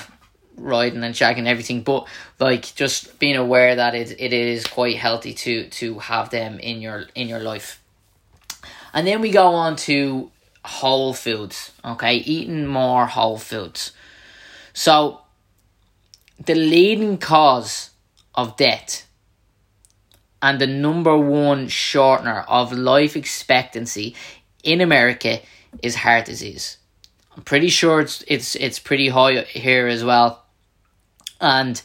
riding 0.60 1.04
and 1.04 1.16
shagging 1.16 1.48
everything, 1.48 1.82
but 1.82 2.08
like 2.39 2.74
just 2.75 3.20
being 3.20 3.36
aware 3.36 3.75
that 3.75 3.96
it, 3.96 4.20
it 4.20 4.34
is 4.34 4.66
quite 4.68 4.98
healthy 4.98 5.34
to 5.34 5.68
to 5.70 6.00
have 6.00 6.30
them 6.30 6.60
in 6.60 6.82
your 6.82 7.06
in 7.16 7.28
your 7.28 7.39
life. 7.39 7.82
And 8.94 9.06
then 9.06 9.22
we 9.22 9.32
go 9.32 9.48
on 9.48 9.75
to 9.88 10.32
whole 10.66 11.13
foods, 11.13 11.72
okay? 11.86 12.16
Eating 12.16 12.66
more 12.66 13.06
whole 13.06 13.38
foods. 13.38 13.92
So 14.74 15.22
the 16.44 16.56
leading 16.56 17.18
cause 17.18 17.92
of 18.36 18.56
death 18.58 19.08
and 20.42 20.60
the 20.60 20.68
number 20.68 21.18
one 21.18 21.68
shortener 21.68 22.46
of 22.48 22.72
life 22.72 23.16
expectancy 23.16 24.16
in 24.63 24.82
America 24.82 25.39
is 25.82 25.96
heart 25.96 26.25
disease. 26.25 26.78
I'm 27.36 27.44
pretty 27.44 27.70
sure 27.70 28.01
it's 28.01 28.24
it's 28.28 28.56
it's 28.56 28.80
pretty 28.80 29.10
high 29.10 29.42
here 29.42 29.88
as 29.88 30.04
well. 30.04 30.38
And 31.39 31.81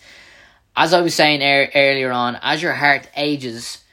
as 0.76 0.92
I 0.92 1.00
was 1.00 1.14
saying 1.14 1.42
er- 1.42 1.70
earlier 1.74 2.12
on, 2.12 2.38
as 2.42 2.62
your 2.62 2.74
heart 2.74 3.08
ages, 3.16 3.84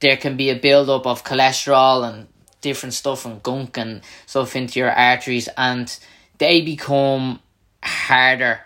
there 0.00 0.16
can 0.16 0.36
be 0.36 0.50
a 0.50 0.56
build-up 0.56 1.06
of 1.06 1.24
cholesterol 1.24 2.08
and 2.08 2.28
different 2.60 2.94
stuff 2.94 3.24
and 3.24 3.42
gunk 3.42 3.76
and 3.76 4.02
stuff 4.26 4.56
into 4.56 4.78
your 4.78 4.90
arteries, 4.90 5.48
and 5.56 5.98
they 6.38 6.60
become 6.62 7.40
harder 7.82 8.60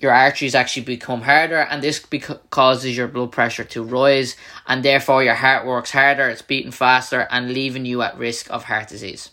your 0.00 0.12
arteries 0.12 0.54
actually 0.54 0.84
become 0.84 1.22
harder, 1.22 1.58
and 1.58 1.82
this 1.82 2.04
causes 2.50 2.96
your 2.96 3.08
blood 3.08 3.32
pressure 3.32 3.64
to 3.64 3.82
rise, 3.82 4.36
and 4.66 4.84
therefore 4.84 5.24
your 5.24 5.34
heart 5.34 5.66
works 5.66 5.90
harder, 5.90 6.28
it's 6.28 6.42
beating 6.42 6.70
faster, 6.70 7.26
and 7.30 7.52
leaving 7.52 7.84
you 7.84 8.00
at 8.02 8.16
risk 8.16 8.48
of 8.50 8.64
heart 8.64 8.88
disease. 8.88 9.30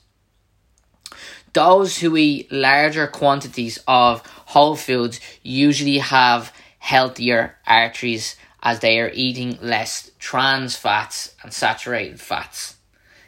Those 1.56 2.00
who 2.00 2.18
eat 2.18 2.52
larger 2.52 3.08
quantities 3.08 3.80
of 3.88 4.20
whole 4.28 4.76
foods 4.76 5.22
usually 5.42 6.00
have 6.00 6.54
healthier 6.80 7.56
arteries 7.66 8.36
as 8.62 8.82
they 8.82 9.00
are 9.00 9.10
eating 9.14 9.58
less 9.62 10.12
trans 10.20 10.76
fats 10.76 11.34
and 11.42 11.54
saturated 11.54 12.20
fats. 12.20 12.76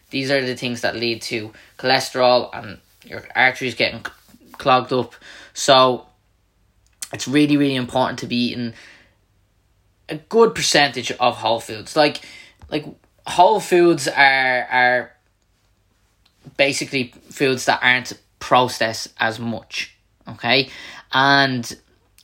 These 0.10 0.30
are 0.30 0.46
the 0.46 0.58
things 0.58 0.82
that 0.82 0.98
lead 0.98 1.22
to 1.22 1.54
cholesterol 1.78 2.50
and 2.52 2.80
your 3.06 3.26
arteries 3.34 3.76
getting 3.76 4.06
clogged 4.58 4.92
up. 4.92 5.16
So 5.54 6.08
it's 7.14 7.30
really, 7.30 7.56
really 7.56 7.76
important 7.76 8.20
to 8.20 8.28
be 8.28 8.50
eating 8.50 8.74
a 10.10 10.18
good 10.18 10.54
percentage 10.54 11.14
of 11.14 11.38
whole 11.38 11.62
foods. 11.62 11.96
Like 11.96 12.20
like 12.70 12.86
whole 13.26 13.62
foods 13.62 14.10
are 14.10 14.68
are 14.70 15.12
basically 16.58 17.14
foods 17.30 17.66
that 17.66 17.80
aren't 17.82 18.14
processed 18.40 19.14
as 19.20 19.40
much. 19.40 19.96
Okay? 20.28 20.70
And 21.14 21.78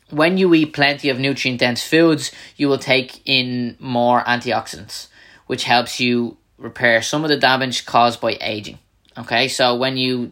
when 0.10 0.38
you 0.38 0.54
eat 0.54 0.74
plenty 0.74 1.10
of 1.10 1.20
nutrient 1.20 1.60
dense 1.60 1.86
foods, 1.86 2.32
you 2.56 2.68
will 2.68 2.78
take 2.78 3.22
in 3.26 3.78
more 3.80 4.24
antioxidants, 4.24 5.08
which 5.48 5.64
helps 5.64 6.00
you 6.00 6.38
repair 6.58 7.02
some 7.02 7.24
of 7.24 7.30
the 7.30 7.38
damage 7.38 7.86
caused 7.86 8.22
by 8.22 8.38
aging. 8.42 8.80
Okay, 9.18 9.48
so 9.48 9.76
when 9.76 9.98
you 9.98 10.32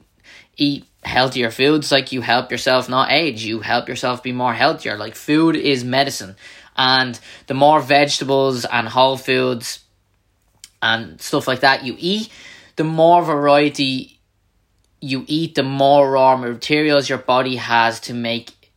eat 0.58 0.86
healthier 1.04 1.52
foods, 1.52 1.92
like 1.92 2.12
you 2.12 2.22
help 2.22 2.52
yourself 2.52 2.90
not 2.90 3.12
age, 3.12 3.44
you 3.44 3.60
help 3.60 3.88
yourself 3.88 4.24
be 4.24 4.32
more 4.32 4.54
healthier. 4.54 4.98
Like 4.98 5.16
food 5.16 5.56
is 5.56 5.84
medicine, 5.84 6.36
and 6.76 7.20
the 7.48 7.54
more 7.54 7.80
vegetables 7.82 8.66
and 8.66 8.88
whole 8.88 9.18
foods 9.18 9.80
and 10.82 11.22
stuff 11.22 11.48
like 11.48 11.60
that 11.60 11.84
you 11.84 11.96
eat, 12.00 12.30
the 12.82 12.86
more 12.86 13.24
variety 13.24 14.20
you 15.02 15.24
eat, 15.28 15.54
the 15.54 15.62
more 15.62 16.10
raw 16.10 16.36
materials 16.36 17.08
your 17.08 17.20
body 17.20 17.58
has 17.58 18.00
to 18.00 18.12
make 18.12 18.72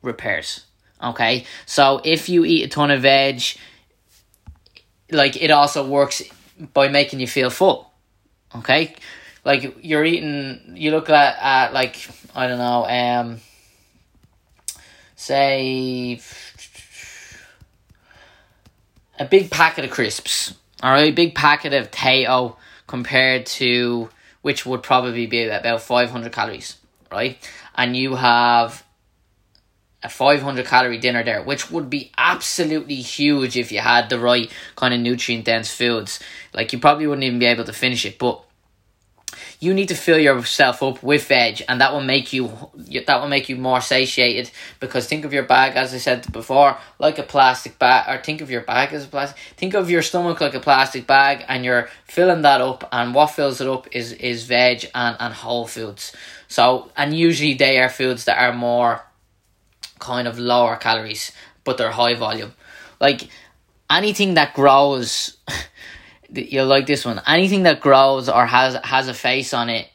repairs. 0.00 0.64
Okay, 1.02 1.44
so 1.66 2.00
if 2.02 2.30
you 2.30 2.46
eat 2.46 2.64
a 2.64 2.68
ton 2.68 2.90
of 2.90 3.02
veg, 3.02 3.42
like 5.10 5.36
it 5.36 5.50
also 5.50 5.86
works 5.86 6.22
by 6.72 6.88
making 6.88 7.20
you 7.20 7.26
feel 7.26 7.50
full. 7.50 7.92
Okay, 8.56 8.96
like 9.44 9.76
you're 9.82 10.06
eating, 10.06 10.72
you 10.74 10.90
look 10.90 11.10
at, 11.10 11.36
at 11.38 11.74
like 11.74 12.08
I 12.34 12.46
don't 12.46 12.56
know, 12.56 12.86
um, 12.86 13.40
say 15.16 16.18
a 19.18 19.26
big 19.26 19.50
packet 19.50 19.84
of 19.84 19.90
crisps, 19.90 20.54
all 20.82 20.92
right, 20.92 21.14
big 21.14 21.34
packet 21.34 21.74
of 21.74 21.90
Tayto 21.90 22.56
compared 22.90 23.46
to 23.46 24.10
which 24.42 24.66
would 24.66 24.82
probably 24.82 25.24
be 25.24 25.44
about 25.44 25.80
five 25.80 26.10
hundred 26.10 26.32
calories, 26.32 26.76
right, 27.12 27.38
and 27.76 27.96
you 27.96 28.16
have 28.16 28.82
a 30.02 30.08
500 30.08 30.66
calorie 30.66 30.98
dinner 30.98 31.22
there, 31.22 31.42
which 31.42 31.70
would 31.70 31.88
be 31.88 32.10
absolutely 32.18 32.96
huge 32.96 33.56
if 33.56 33.70
you 33.70 33.78
had 33.78 34.08
the 34.08 34.18
right 34.18 34.50
kind 34.74 34.92
of 34.92 34.98
nutrient 34.98 35.44
dense 35.44 35.70
foods. 35.72 36.18
Like 36.52 36.72
you 36.72 36.80
probably 36.80 37.06
wouldn't 37.06 37.22
even 37.22 37.38
be 37.38 37.46
able 37.46 37.64
to 37.64 37.72
finish 37.72 38.04
it, 38.04 38.18
but 38.18 38.42
you 39.62 39.74
need 39.74 39.88
to 39.88 39.94
fill 39.94 40.18
yourself 40.18 40.82
up 40.82 41.02
with 41.02 41.26
veg 41.28 41.62
and 41.68 41.80
that 41.80 41.92
will 41.92 42.00
make 42.02 42.32
you 42.32 42.50
that 43.06 43.20
will 43.20 43.28
make 43.28 43.48
you 43.48 43.56
more 43.56 43.80
satiated 43.80 44.50
because 44.80 45.06
think 45.06 45.24
of 45.24 45.32
your 45.32 45.42
bag 45.42 45.76
as 45.76 45.92
i 45.94 45.98
said 45.98 46.30
before 46.32 46.76
like 46.98 47.18
a 47.18 47.22
plastic 47.22 47.78
bag 47.78 48.08
or 48.08 48.22
think 48.22 48.40
of 48.40 48.50
your 48.50 48.62
bag 48.62 48.92
as 48.92 49.04
a 49.04 49.08
plastic 49.08 49.38
think 49.56 49.74
of 49.74 49.90
your 49.90 50.02
stomach 50.02 50.40
like 50.40 50.54
a 50.54 50.60
plastic 50.60 51.06
bag 51.06 51.44
and 51.48 51.64
you're 51.64 51.88
filling 52.04 52.42
that 52.42 52.60
up 52.60 52.88
and 52.90 53.14
what 53.14 53.28
fills 53.28 53.60
it 53.60 53.68
up 53.68 53.86
is 53.92 54.12
is 54.14 54.44
veg 54.44 54.86
and 54.94 55.16
and 55.20 55.34
whole 55.34 55.66
foods 55.66 56.16
so 56.48 56.90
and 56.96 57.14
usually 57.14 57.54
they 57.54 57.78
are 57.78 57.88
foods 57.88 58.24
that 58.24 58.38
are 58.38 58.52
more 58.52 59.02
kind 60.00 60.26
of 60.26 60.38
lower 60.38 60.74
calories, 60.76 61.30
but 61.62 61.76
they're 61.76 61.92
high 61.92 62.14
volume. 62.14 62.52
Like 63.00 63.28
anything 63.88 64.34
that 64.34 64.54
grows, 64.54 65.36
you'll 66.32 66.66
like 66.66 66.86
this 66.86 67.04
one. 67.04 67.20
Anything 67.26 67.64
that 67.64 67.80
grows 67.80 68.28
or 68.28 68.46
has 68.46 68.74
has 68.84 69.08
a 69.08 69.14
face 69.14 69.52
on 69.54 69.68
it, 69.68 69.88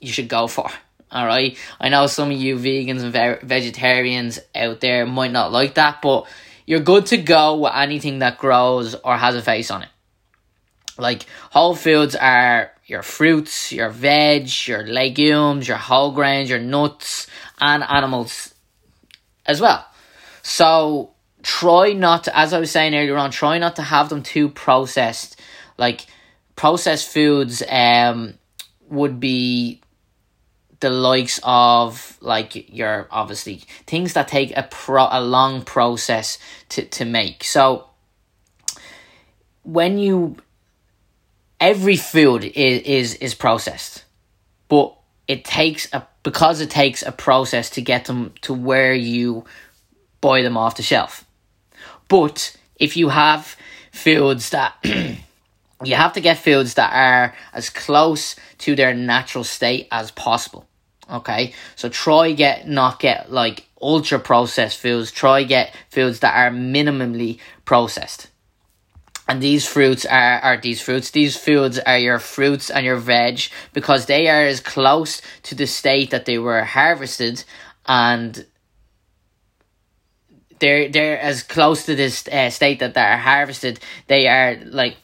you 0.00 0.12
should 0.12 0.28
go 0.28 0.46
for. 0.46 0.68
All 1.10 1.26
right. 1.26 1.56
I 1.78 1.90
know 1.90 2.06
some 2.06 2.30
of 2.30 2.36
you 2.36 2.56
vegans 2.56 3.02
and 3.02 3.12
ve- 3.12 3.46
vegetarians 3.46 4.40
out 4.54 4.80
there 4.80 5.04
might 5.04 5.30
not 5.30 5.52
like 5.52 5.74
that, 5.74 6.00
but 6.00 6.26
you're 6.64 6.80
good 6.80 7.06
to 7.06 7.18
go 7.18 7.56
with 7.56 7.72
anything 7.74 8.20
that 8.20 8.38
grows 8.38 8.94
or 8.94 9.16
has 9.16 9.34
a 9.34 9.42
face 9.42 9.70
on 9.70 9.82
it. 9.82 9.88
Like 10.98 11.26
whole 11.50 11.74
foods 11.74 12.14
are 12.16 12.72
your 12.86 13.02
fruits, 13.02 13.72
your 13.72 13.90
veg, 13.90 14.48
your 14.66 14.86
legumes, 14.86 15.68
your 15.68 15.76
whole 15.76 16.12
grains, 16.12 16.48
your 16.48 16.58
nuts, 16.58 17.26
and 17.60 17.82
animals 17.82 18.54
as 19.46 19.60
well. 19.60 19.86
So 20.42 21.12
try 21.42 21.92
not 21.92 22.24
to, 22.24 22.36
as 22.36 22.52
I 22.52 22.60
was 22.60 22.70
saying 22.70 22.94
earlier 22.94 23.16
on, 23.16 23.30
try 23.30 23.58
not 23.58 23.76
to 23.76 23.82
have 23.82 24.08
them 24.08 24.22
too 24.22 24.48
processed. 24.48 25.31
Like 25.78 26.06
processed 26.56 27.08
foods 27.08 27.62
um 27.68 28.34
would 28.88 29.18
be 29.20 29.80
the 30.80 30.90
likes 30.90 31.38
of 31.44 32.18
like 32.20 32.74
your 32.74 33.06
obviously 33.10 33.62
things 33.86 34.14
that 34.14 34.26
take 34.28 34.54
a 34.56 34.64
pro 34.64 35.06
a 35.10 35.20
long 35.20 35.62
process 35.62 36.38
to, 36.70 36.84
to 36.84 37.04
make. 37.04 37.44
So 37.44 37.86
when 39.62 39.98
you 39.98 40.36
every 41.60 41.96
food 41.96 42.44
is 42.44 42.82
is, 42.82 43.14
is 43.14 43.34
processed, 43.34 44.04
but 44.68 44.94
it 45.28 45.44
takes 45.44 45.88
a 45.92 46.06
because 46.24 46.60
it 46.60 46.70
takes 46.70 47.02
a 47.02 47.12
process 47.12 47.70
to 47.70 47.80
get 47.80 48.06
them 48.06 48.32
to 48.42 48.52
where 48.52 48.92
you 48.92 49.44
buy 50.20 50.42
them 50.42 50.56
off 50.56 50.76
the 50.76 50.82
shelf. 50.82 51.24
But 52.08 52.56
if 52.76 52.96
you 52.96 53.08
have 53.08 53.56
foods 53.92 54.50
that 54.50 54.74
you 55.84 55.94
have 55.94 56.12
to 56.14 56.20
get 56.20 56.38
foods 56.38 56.74
that 56.74 56.92
are 56.92 57.34
as 57.52 57.70
close 57.70 58.36
to 58.58 58.74
their 58.74 58.94
natural 58.94 59.44
state 59.44 59.88
as 59.90 60.10
possible. 60.10 60.66
Okay, 61.10 61.52
so 61.76 61.88
try 61.88 62.32
get 62.32 62.68
not 62.68 63.00
get 63.00 63.30
like 63.30 63.66
ultra 63.80 64.18
processed 64.18 64.78
foods. 64.78 65.10
Try 65.10 65.42
get 65.42 65.74
foods 65.90 66.20
that 66.20 66.34
are 66.34 66.50
minimally 66.50 67.38
processed 67.64 68.28
and 69.28 69.42
these 69.42 69.66
fruits 69.66 70.04
are, 70.04 70.40
are 70.40 70.56
these 70.60 70.80
fruits 70.80 71.10
these 71.10 71.36
foods 71.36 71.78
are 71.78 71.98
your 71.98 72.18
fruits 72.18 72.70
and 72.70 72.84
your 72.84 72.96
veg 72.96 73.40
because 73.72 74.06
they 74.06 74.28
are 74.28 74.44
as 74.44 74.60
close 74.60 75.22
to 75.42 75.54
the 75.54 75.66
state 75.66 76.10
that 76.10 76.24
they 76.24 76.38
were 76.38 76.64
harvested 76.64 77.44
and 77.86 78.46
they're 80.58 80.88
they're 80.88 81.18
as 81.18 81.42
close 81.42 81.86
to 81.86 81.94
this 81.94 82.26
uh, 82.28 82.50
state 82.50 82.80
that 82.80 82.94
they're 82.94 83.16
harvested 83.16 83.80
they 84.08 84.26
are 84.26 84.56
like 84.66 84.96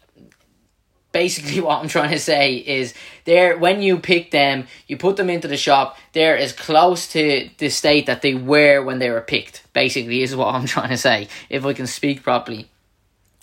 basically 1.12 1.60
what 1.62 1.80
i'm 1.80 1.88
trying 1.88 2.10
to 2.10 2.18
say 2.18 2.54
is 2.54 2.94
they're 3.24 3.56
when 3.58 3.82
you 3.82 3.98
pick 3.98 4.30
them 4.30 4.66
you 4.86 4.96
put 4.96 5.16
them 5.16 5.30
into 5.30 5.48
the 5.48 5.56
shop 5.56 5.96
they're 6.12 6.36
as 6.36 6.52
close 6.52 7.10
to 7.12 7.48
the 7.58 7.68
state 7.68 8.06
that 8.06 8.22
they 8.22 8.34
were 8.34 8.82
when 8.82 8.98
they 8.98 9.10
were 9.10 9.20
picked 9.20 9.62
basically 9.72 10.22
is 10.22 10.34
what 10.34 10.54
i'm 10.54 10.66
trying 10.74 10.90
to 10.90 10.96
say 10.96 11.28
if 11.48 11.64
i 11.64 11.72
can 11.72 11.86
speak 11.86 12.22
properly 12.22 12.68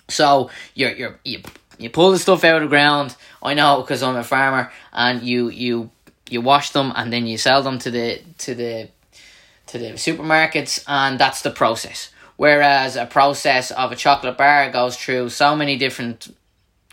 so 0.08 0.50
you're 0.74 0.92
you're 0.92 1.20
you, 1.24 1.42
you 1.78 1.90
pull 1.90 2.12
the 2.12 2.20
stuff 2.20 2.44
out 2.44 2.58
of 2.58 2.64
the 2.64 2.68
ground. 2.70 3.16
I 3.42 3.54
know 3.54 3.82
because 3.82 4.04
I'm 4.04 4.16
a 4.16 4.24
farmer, 4.24 4.72
and 4.94 5.24
you 5.24 5.50
you 5.50 5.90
you 6.30 6.42
wash 6.42 6.72
them 6.72 6.92
and 6.96 7.12
then 7.12 7.28
you 7.28 7.38
sell 7.38 7.64
them 7.64 7.80
to 7.80 7.92
the 7.92 8.22
to 8.40 8.56
the 8.56 8.90
to 9.68 9.78
the 9.78 9.94
supermarkets, 9.94 10.84
and 10.88 11.20
that's 11.20 11.42
the 11.42 11.52
process. 11.52 12.12
Whereas 12.38 12.98
a 12.98 13.06
process 13.06 13.72
of 13.72 13.92
a 13.92 13.96
chocolate 13.96 14.38
bar 14.38 14.70
goes 14.70 14.98
through 14.98 15.30
so 15.30 15.56
many 15.56 15.78
different 15.78 16.36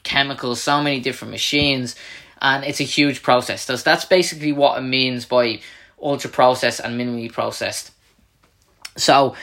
chemicals, 0.02 0.62
so 0.62 0.82
many 0.82 1.00
different 1.00 1.30
machines, 1.30 1.94
and 2.40 2.64
it's 2.64 2.80
a 2.80 2.84
huge 2.84 3.22
process. 3.22 3.62
So 3.62 3.76
that's 3.76 4.04
basically 4.04 4.52
what 4.52 4.78
it 4.78 4.82
means 4.82 5.24
by 5.24 5.60
ultra 6.02 6.30
processed 6.30 6.80
and 6.80 7.00
minimally 7.00 7.32
processed. 7.32 7.92
So, 8.96 9.36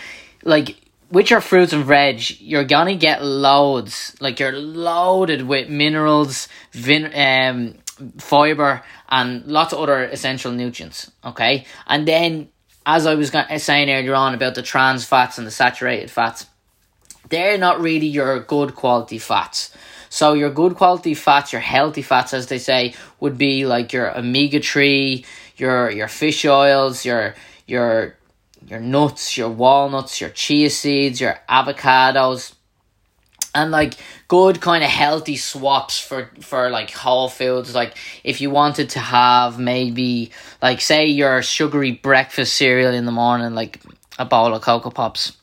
like 0.43 0.76
with 1.12 1.30
your 1.30 1.41
fruits 1.41 1.74
and 1.74 1.86
veg, 1.86 2.39
you're 2.39 2.65
gonna 2.65 2.95
get 2.95 3.24
loads. 3.24 4.15
Like 4.19 4.39
you're 4.39 4.52
loaded 4.52 5.48
with 5.48 5.69
minerals, 5.69 6.48
vin- 6.72 7.13
um, 7.15 7.76
fiber, 8.19 8.84
and 9.10 9.45
lots 9.45 9.74
of 9.74 9.80
other 9.80 10.04
essential 10.04 10.52
nutrients. 10.52 11.10
Okay, 11.24 11.65
and 11.88 12.08
then 12.08 12.50
as 12.86 13.06
I 13.06 13.15
was 13.15 13.32
saying 13.58 13.89
earlier 13.89 14.15
on 14.15 14.34
about 14.34 14.56
the 14.56 14.62
trans 14.62 15.06
fats 15.06 15.38
and 15.38 15.48
the 15.48 15.52
saturated 15.52 16.12
fats, 16.12 16.45
they're 17.30 17.58
not 17.58 17.80
really 17.80 18.08
your 18.08 18.39
good 18.39 18.76
quality 18.76 19.19
fats. 19.19 19.72
So 20.10 20.34
your 20.34 20.50
good 20.50 20.76
quality 20.76 21.13
fats, 21.13 21.54
your 21.54 21.62
healthy 21.62 22.02
fats, 22.02 22.34
as 22.34 22.48
they 22.48 22.58
say, 22.58 22.95
would 23.19 23.38
be 23.38 23.65
like 23.65 23.93
your 23.93 24.17
omega 24.17 24.60
three, 24.60 25.26
your 25.58 25.89
your 25.91 26.08
fish 26.08 26.45
oils, 26.45 27.06
your 27.06 27.36
your 27.67 28.15
your 28.67 28.80
nuts, 28.80 29.38
your 29.38 29.50
walnuts, 29.50 30.19
your 30.19 30.30
chia 30.32 30.69
seeds, 30.69 31.22
your 31.22 31.39
avocados, 31.48 32.54
and 33.54 33.72
like 33.72 33.95
good 34.28 34.62
kind 34.62 34.84
of 34.84 34.89
healthy 34.89 35.38
swaps 35.38 36.00
for 36.00 36.30
for 36.41 36.69
like 36.69 36.91
whole 36.91 37.30
foods. 37.30 37.76
Like 37.76 37.95
if 38.24 38.41
you 38.41 38.50
wanted 38.50 38.89
to 38.91 39.00
have 39.00 39.60
maybe 39.60 40.32
like 40.62 40.82
say 40.82 41.08
your 41.08 41.41
sugary 41.41 41.91
breakfast 41.91 42.56
cereal 42.56 42.93
in 42.93 43.06
the 43.06 43.12
morning 43.12 43.54
like 43.54 43.80
a 44.17 44.26
bowl 44.26 44.54
of 44.54 44.62
Coco 44.62 44.89
Pops 44.89 45.34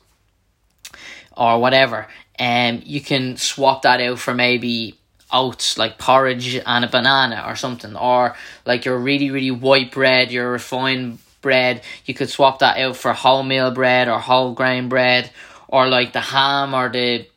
or 1.35 1.59
whatever 1.59 2.07
um, 2.39 2.81
you 2.85 3.01
can 3.01 3.37
swap 3.37 3.83
that 3.83 4.01
out 4.01 4.19
for 4.19 4.33
maybe 4.33 4.95
oats 5.31 5.77
like 5.77 5.97
porridge 5.97 6.55
and 6.55 6.85
a 6.85 6.87
banana 6.87 7.43
or 7.45 7.55
something 7.55 7.95
or 7.97 8.35
like 8.65 8.85
your 8.85 8.97
really 8.97 9.29
really 9.29 9.51
white 9.51 9.91
bread 9.91 10.31
your 10.31 10.51
refined 10.51 11.19
bread 11.41 11.81
you 12.05 12.13
could 12.13 12.29
swap 12.29 12.59
that 12.59 12.77
out 12.77 12.95
for 12.95 13.11
wholemeal 13.11 13.73
bread 13.75 14.07
or 14.07 14.19
whole 14.19 14.53
grain 14.53 14.87
bread 14.87 15.29
or 15.67 15.89
like 15.89 16.13
the 16.13 16.21
ham 16.21 16.73
or 16.73 16.87
the 16.87 17.27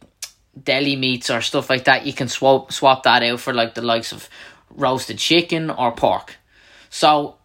deli 0.64 0.96
meats 0.96 1.30
or 1.30 1.40
stuff 1.40 1.70
like 1.70 1.84
that, 1.84 2.06
you 2.06 2.12
can 2.12 2.28
swap 2.28 2.72
swap 2.72 3.02
that 3.04 3.22
out 3.22 3.40
for 3.40 3.52
like 3.52 3.74
the 3.74 3.82
likes 3.82 4.12
of 4.12 4.28
roasted 4.70 5.18
chicken 5.18 5.70
or 5.70 5.92
pork. 5.92 6.36
So, 6.90 7.36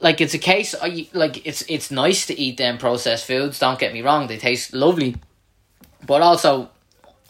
like 0.00 0.20
it's 0.20 0.34
a 0.34 0.38
case 0.38 0.74
like 1.12 1.46
it's 1.46 1.62
it's 1.68 1.90
nice 1.90 2.26
to 2.26 2.38
eat 2.38 2.56
them 2.56 2.78
processed 2.78 3.26
foods. 3.26 3.58
Don't 3.58 3.78
get 3.78 3.92
me 3.92 4.02
wrong; 4.02 4.26
they 4.26 4.38
taste 4.38 4.74
lovely, 4.74 5.16
but 6.06 6.22
also 6.22 6.70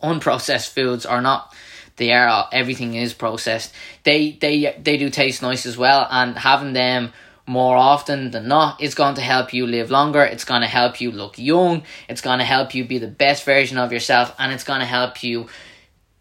unprocessed 0.03 0.71
foods 0.71 1.07
are 1.07 1.23
not. 1.23 1.55
They 1.97 2.13
are 2.13 2.49
everything 2.53 2.95
is 2.95 3.15
processed. 3.15 3.73
They 4.03 4.33
they 4.33 4.77
they 4.83 4.97
do 4.97 5.11
taste 5.11 5.43
nice 5.43 5.65
as 5.67 5.77
well, 5.77 6.07
and 6.11 6.37
having 6.37 6.73
them 6.73 7.13
more 7.47 7.77
often 7.77 8.31
than 8.31 8.49
not, 8.49 8.83
it's 8.83 8.95
going 8.95 9.17
to 9.17 9.21
help 9.21 9.53
you 9.53 9.67
live 9.67 9.91
longer. 9.91 10.23
It's 10.23 10.45
going 10.45 10.63
to 10.63 10.67
help 10.67 11.01
you 11.01 11.11
look 11.11 11.39
young. 11.39 11.83
It's 12.09 12.23
going 12.23 12.39
to 12.39 12.45
help 12.45 12.75
you 12.75 12.85
be 12.85 12.99
the 12.99 13.07
best 13.07 13.45
version 13.45 13.77
of 13.77 13.93
yourself. 13.93 14.35
And 14.39 14.53
it's 14.53 14.65
going 14.65 14.81
to 14.81 14.87
help 14.87 15.23
you 15.23 15.49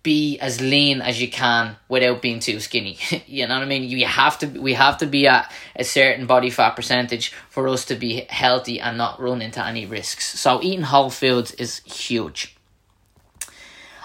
be 0.03 0.37
as 0.39 0.59
lean 0.59 1.01
as 1.01 1.21
you 1.21 1.29
can 1.29 1.77
without 1.87 2.21
being 2.21 2.39
too 2.39 2.59
skinny. 2.59 2.97
you 3.25 3.47
know 3.47 3.55
what 3.55 3.63
I 3.63 3.65
mean? 3.65 3.83
You 3.83 4.05
have 4.05 4.37
to 4.39 4.47
we 4.47 4.73
have 4.73 4.97
to 4.97 5.05
be 5.05 5.27
at 5.27 5.51
a 5.75 5.85
certain 5.85 6.27
body 6.27 6.49
fat 6.49 6.75
percentage 6.75 7.31
for 7.49 7.67
us 7.69 7.85
to 7.85 7.95
be 7.95 8.25
healthy 8.29 8.79
and 8.79 8.97
not 8.97 9.21
run 9.21 9.41
into 9.41 9.65
any 9.65 9.85
risks. 9.85 10.37
So 10.39 10.61
eating 10.61 10.83
whole 10.83 11.09
foods 11.09 11.53
is 11.53 11.79
huge. 11.85 12.55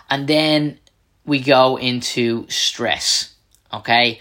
And 0.09 0.27
then 0.29 0.79
we 1.27 1.41
go 1.41 1.77
into 1.77 2.49
stress. 2.49 3.35
Okay? 3.73 4.21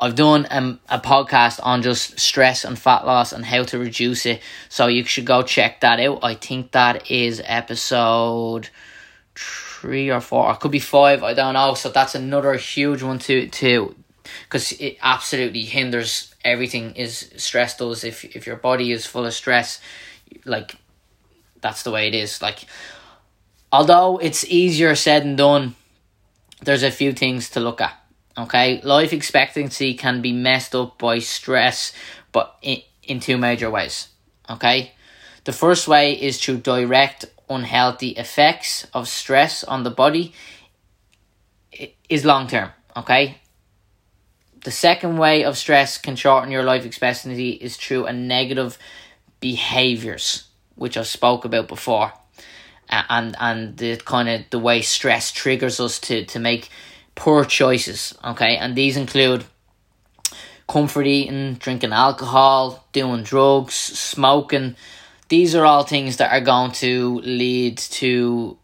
I've 0.00 0.14
done 0.14 0.46
um, 0.50 0.80
a 0.88 1.00
podcast 1.00 1.58
on 1.62 1.82
just 1.82 2.20
stress 2.20 2.64
and 2.64 2.78
fat 2.78 3.04
loss 3.04 3.32
and 3.32 3.44
how 3.44 3.64
to 3.64 3.78
reduce 3.78 4.24
it. 4.26 4.40
So 4.68 4.86
you 4.86 5.04
should 5.04 5.26
go 5.26 5.42
check 5.42 5.80
that 5.80 5.98
out. 5.98 6.20
I 6.22 6.34
think 6.34 6.70
that 6.70 7.10
is 7.10 7.42
episode 7.44 8.70
three 9.80 10.10
or 10.10 10.20
four. 10.20 10.50
It 10.52 10.60
could 10.60 10.70
be 10.70 10.78
five. 10.78 11.22
I 11.22 11.34
don't 11.34 11.54
know. 11.54 11.74
So 11.74 11.90
that's 11.90 12.14
another 12.14 12.54
huge 12.54 13.02
one 13.02 13.18
to 13.20 13.48
to 13.48 13.94
because 14.44 14.72
it 14.72 14.98
absolutely 15.02 15.62
hinders 15.62 16.34
everything. 16.44 16.94
Is 16.96 17.30
stress 17.36 17.76
does 17.76 18.04
if 18.04 18.24
if 18.24 18.46
your 18.46 18.56
body 18.56 18.92
is 18.92 19.06
full 19.06 19.26
of 19.26 19.34
stress, 19.34 19.80
like 20.44 20.76
that's 21.60 21.82
the 21.82 21.90
way 21.90 22.08
it 22.08 22.14
is. 22.14 22.42
Like 22.42 22.64
although 23.72 24.18
it's 24.18 24.44
easier 24.44 24.94
said 24.94 25.22
than 25.22 25.36
done, 25.36 25.74
there's 26.62 26.82
a 26.82 26.90
few 26.90 27.12
things 27.12 27.50
to 27.50 27.60
look 27.60 27.80
at 27.80 27.98
Okay, 28.38 28.80
life 28.82 29.12
expectancy 29.12 29.94
can 29.94 30.22
be 30.22 30.32
messed 30.32 30.72
up 30.72 30.96
by 30.96 31.18
stress, 31.18 31.92
but 32.30 32.56
in, 32.62 32.82
in 33.02 33.18
two 33.18 33.36
major 33.36 33.68
ways. 33.68 34.08
Okay, 34.48 34.92
the 35.48 35.52
first 35.54 35.88
way 35.88 36.12
is 36.12 36.38
to 36.38 36.58
direct 36.58 37.24
unhealthy 37.48 38.10
effects 38.10 38.86
of 38.92 39.08
stress 39.08 39.64
on 39.64 39.82
the 39.82 39.90
body 39.90 40.34
is 42.10 42.26
long 42.26 42.46
term. 42.46 42.68
Okay, 42.94 43.38
the 44.62 44.70
second 44.70 45.16
way 45.16 45.44
of 45.44 45.56
stress 45.56 45.96
can 45.96 46.16
shorten 46.16 46.52
your 46.52 46.64
life 46.64 46.84
expectancy 46.84 47.52
is 47.52 47.78
through 47.78 48.04
a 48.04 48.12
negative 48.12 48.76
behaviors, 49.40 50.48
which 50.74 50.98
I 50.98 51.02
spoke 51.02 51.46
about 51.46 51.66
before, 51.66 52.12
and 52.90 53.34
and 53.40 53.74
the 53.78 53.96
kind 53.96 54.28
of 54.28 54.50
the 54.50 54.58
way 54.58 54.82
stress 54.82 55.32
triggers 55.32 55.80
us 55.80 55.98
to 56.00 56.26
to 56.26 56.38
make 56.38 56.68
poor 57.14 57.46
choices, 57.46 58.14
okay? 58.22 58.58
And 58.58 58.76
these 58.76 58.98
include 58.98 59.46
comfort 60.68 61.06
eating, 61.06 61.54
drinking 61.54 61.94
alcohol, 61.94 62.86
doing 62.92 63.22
drugs, 63.22 63.72
smoking. 63.72 64.76
These 65.28 65.54
are 65.54 65.64
all 65.64 65.84
things 65.84 66.16
that 66.18 66.32
are 66.32 66.40
going 66.40 66.72
to 66.72 67.20
lead 67.20 67.78
to 67.78 68.58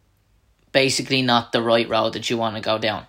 basically 0.72 1.22
not 1.22 1.52
the 1.52 1.62
right 1.62 1.88
road 1.88 2.14
that 2.14 2.30
you 2.30 2.36
want 2.36 2.56
to 2.56 2.62
go 2.62 2.78
down. 2.78 3.06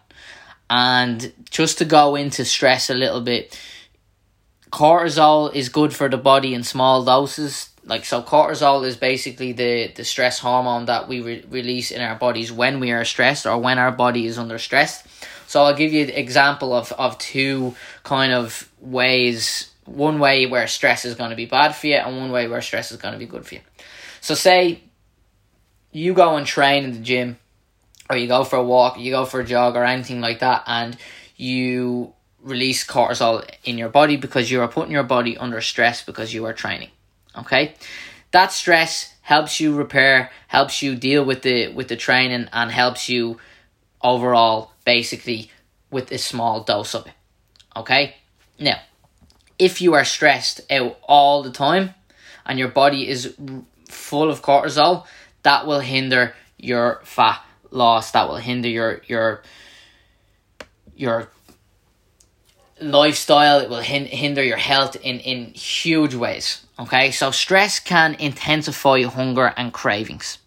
And 0.70 1.34
just 1.50 1.78
to 1.80 1.86
go 1.86 2.16
into 2.16 2.44
stress 2.46 2.90
a 2.90 2.94
little 2.94 3.22
bit, 3.22 3.60
cortisol 4.72 5.54
is 5.54 5.70
good 5.70 5.94
for 5.94 6.10
the 6.10 6.18
body 6.18 6.54
in 6.54 6.64
small 6.64 7.04
doses. 7.04 7.70
Like 7.86 8.04
so, 8.04 8.22
cortisol 8.24 8.84
is 8.86 8.98
basically 8.98 9.52
the 9.52 9.92
the 9.96 10.04
stress 10.04 10.40
hormone 10.40 10.86
that 10.86 11.08
we 11.08 11.22
re- 11.22 11.46
release 11.50 11.92
in 11.92 12.02
our 12.02 12.16
bodies 12.16 12.52
when 12.52 12.80
we 12.80 12.92
are 12.92 13.06
stressed 13.06 13.46
or 13.46 13.60
when 13.60 13.78
our 13.78 13.92
body 13.92 14.26
is 14.26 14.40
under 14.40 14.58
stress. 14.58 15.04
So 15.48 15.62
I'll 15.64 15.76
give 15.76 15.94
you 15.94 16.04
an 16.04 16.10
example 16.10 16.74
of, 16.74 16.92
of 16.94 17.18
two 17.20 17.76
kind 18.04 18.34
of 18.34 18.70
ways. 18.82 19.70
One 19.86 20.20
way 20.20 20.46
where 20.46 20.68
stress 20.68 21.06
is 21.06 21.16
going 21.16 21.30
to 21.30 21.36
be 21.36 21.46
bad 21.46 21.76
for 21.76 21.88
you, 21.88 21.96
and 21.96 22.18
one 22.18 22.32
way 22.32 22.48
where 22.48 22.62
stress 22.62 22.92
is 22.92 22.98
going 22.98 23.14
to 23.14 23.20
be 23.20 23.26
good 23.26 23.46
for 23.46 23.56
you. 23.56 23.62
So 24.22 24.34
say 24.34 24.82
you 25.92 26.14
go 26.14 26.36
and 26.36 26.46
train 26.46 26.84
in 26.84 26.92
the 26.94 27.00
gym, 27.00 27.38
or 28.10 28.18
you 28.18 28.28
go 28.28 28.44
for 28.44 28.58
a 28.58 28.64
walk, 28.64 29.00
you 29.00 29.12
go 29.12 29.26
for 29.26 29.40
a 29.40 29.46
jog, 29.46 29.76
or 29.76 29.84
anything 29.84 30.22
like 30.22 30.40
that, 30.40 30.64
and 30.68 30.98
you 31.36 32.14
release 32.42 32.86
cortisol 32.86 33.48
in 33.64 33.78
your 33.78 33.90
body 33.90 34.18
because 34.18 34.52
you 34.52 34.62
are 34.62 34.68
putting 34.68 34.92
your 34.92 35.04
body 35.04 35.38
under 35.38 35.62
stress 35.62 36.04
because 36.04 36.34
you 36.34 36.46
are 36.46 36.54
training. 36.54 36.90
Okay, 37.38 37.76
that 38.32 38.52
stress 38.52 39.14
helps 39.22 39.60
you 39.60 39.76
repair, 39.76 40.32
helps 40.48 40.82
you 40.82 40.96
deal 40.96 41.24
with 41.24 41.42
the 41.42 41.68
with 41.70 41.88
the 41.88 41.96
training, 41.96 42.48
and 42.52 42.72
helps 42.72 43.10
you 43.10 43.40
overall 44.02 44.72
basically 44.86 45.50
with 45.92 46.12
a 46.12 46.18
small 46.18 46.64
dose 46.64 46.94
of 46.94 47.08
it. 47.08 47.14
Okay? 47.76 48.16
Now, 48.60 48.80
if 49.58 49.82
you 49.82 49.94
are 49.94 50.06
stressed 50.06 50.62
out 50.72 50.98
all 51.04 51.44
the 51.44 51.52
time 51.52 51.94
and 52.46 52.60
your 52.60 52.68
body 52.68 53.08
is 53.08 53.36
full 53.90 54.30
of 54.30 54.42
cortisol, 54.42 55.06
that 55.44 55.66
will 55.66 55.80
hinder 55.80 56.34
your 56.58 57.02
fat 57.04 57.42
loss, 57.72 58.12
that 58.12 58.28
will 58.28 58.38
hinder 58.38 58.68
your 58.68 59.02
your 59.08 59.44
your 60.96 61.30
lifestyle, 62.82 63.60
it 63.60 63.70
will 63.70 63.80
hinder 63.82 64.44
your 64.44 64.58
health 64.58 64.96
in 64.98 65.20
in 65.20 65.54
huge 65.54 66.16
ways. 66.16 66.66
Okay? 66.80 67.12
So 67.12 67.32
stress 67.32 67.80
can 67.80 68.16
intensify 68.16 69.04
hunger 69.04 69.54
and 69.56 69.72
cravings. 69.72 70.40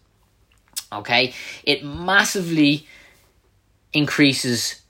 Okay? 0.91 1.33
It 1.63 1.83
massively 1.83 2.87
increases 3.93 4.81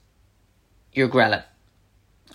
your 0.92 1.08
ghrelin. 1.08 1.44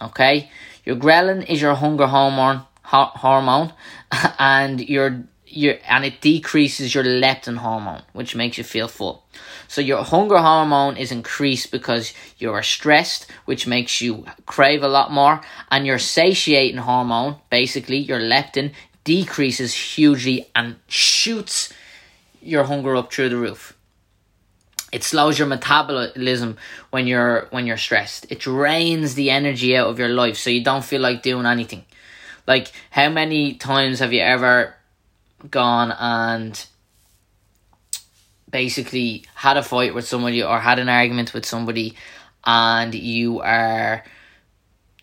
Okay, 0.01 0.49
your 0.85 0.95
ghrelin 0.95 1.45
is 1.49 1.61
your 1.61 1.75
hunger 1.75 2.07
hormone, 2.07 2.61
ho- 2.83 3.11
hormone, 3.15 3.73
and 4.39 4.87
your 4.87 5.23
your 5.47 5.75
and 5.87 6.05
it 6.05 6.21
decreases 6.21 6.93
your 6.93 7.03
leptin 7.03 7.57
hormone, 7.57 8.03
which 8.13 8.35
makes 8.35 8.57
you 8.57 8.63
feel 8.63 8.87
full. 8.87 9.25
So 9.67 9.81
your 9.81 10.03
hunger 10.03 10.37
hormone 10.37 10.97
is 10.97 11.11
increased 11.11 11.71
because 11.71 12.13
you 12.37 12.51
are 12.51 12.63
stressed, 12.63 13.31
which 13.45 13.65
makes 13.65 14.01
you 14.01 14.25
crave 14.45 14.83
a 14.83 14.87
lot 14.87 15.11
more, 15.11 15.41
and 15.71 15.85
your 15.85 15.99
satiating 15.99 16.77
hormone, 16.77 17.37
basically 17.49 17.97
your 17.97 18.19
leptin, 18.19 18.73
decreases 19.03 19.73
hugely 19.73 20.49
and 20.55 20.75
shoots 20.87 21.71
your 22.41 22.65
hunger 22.65 22.95
up 22.95 23.11
through 23.11 23.29
the 23.29 23.37
roof. 23.37 23.74
It 24.91 25.03
slows 25.03 25.37
your 25.37 25.47
metabolism 25.47 26.57
when 26.89 27.07
you're 27.07 27.47
when 27.51 27.67
you're 27.67 27.77
stressed. 27.77 28.31
It 28.31 28.39
drains 28.39 29.15
the 29.15 29.29
energy 29.31 29.75
out 29.75 29.89
of 29.89 29.99
your 29.99 30.09
life 30.09 30.37
so 30.37 30.49
you 30.49 30.63
don't 30.63 30.85
feel 30.85 31.01
like 31.01 31.21
doing 31.21 31.45
anything. 31.45 31.85
Like 32.47 32.71
how 32.91 33.09
many 33.09 33.55
times 33.55 33.99
have 33.99 34.13
you 34.13 34.21
ever 34.21 34.75
gone 35.49 35.91
and 35.91 36.65
basically 38.49 39.25
had 39.33 39.57
a 39.57 39.63
fight 39.63 39.93
with 39.93 40.07
somebody 40.07 40.41
or 40.43 40.59
had 40.59 40.79
an 40.79 40.87
argument 40.87 41.33
with 41.33 41.45
somebody 41.45 41.95
and 42.45 42.93
you 42.93 43.41
are 43.41 44.03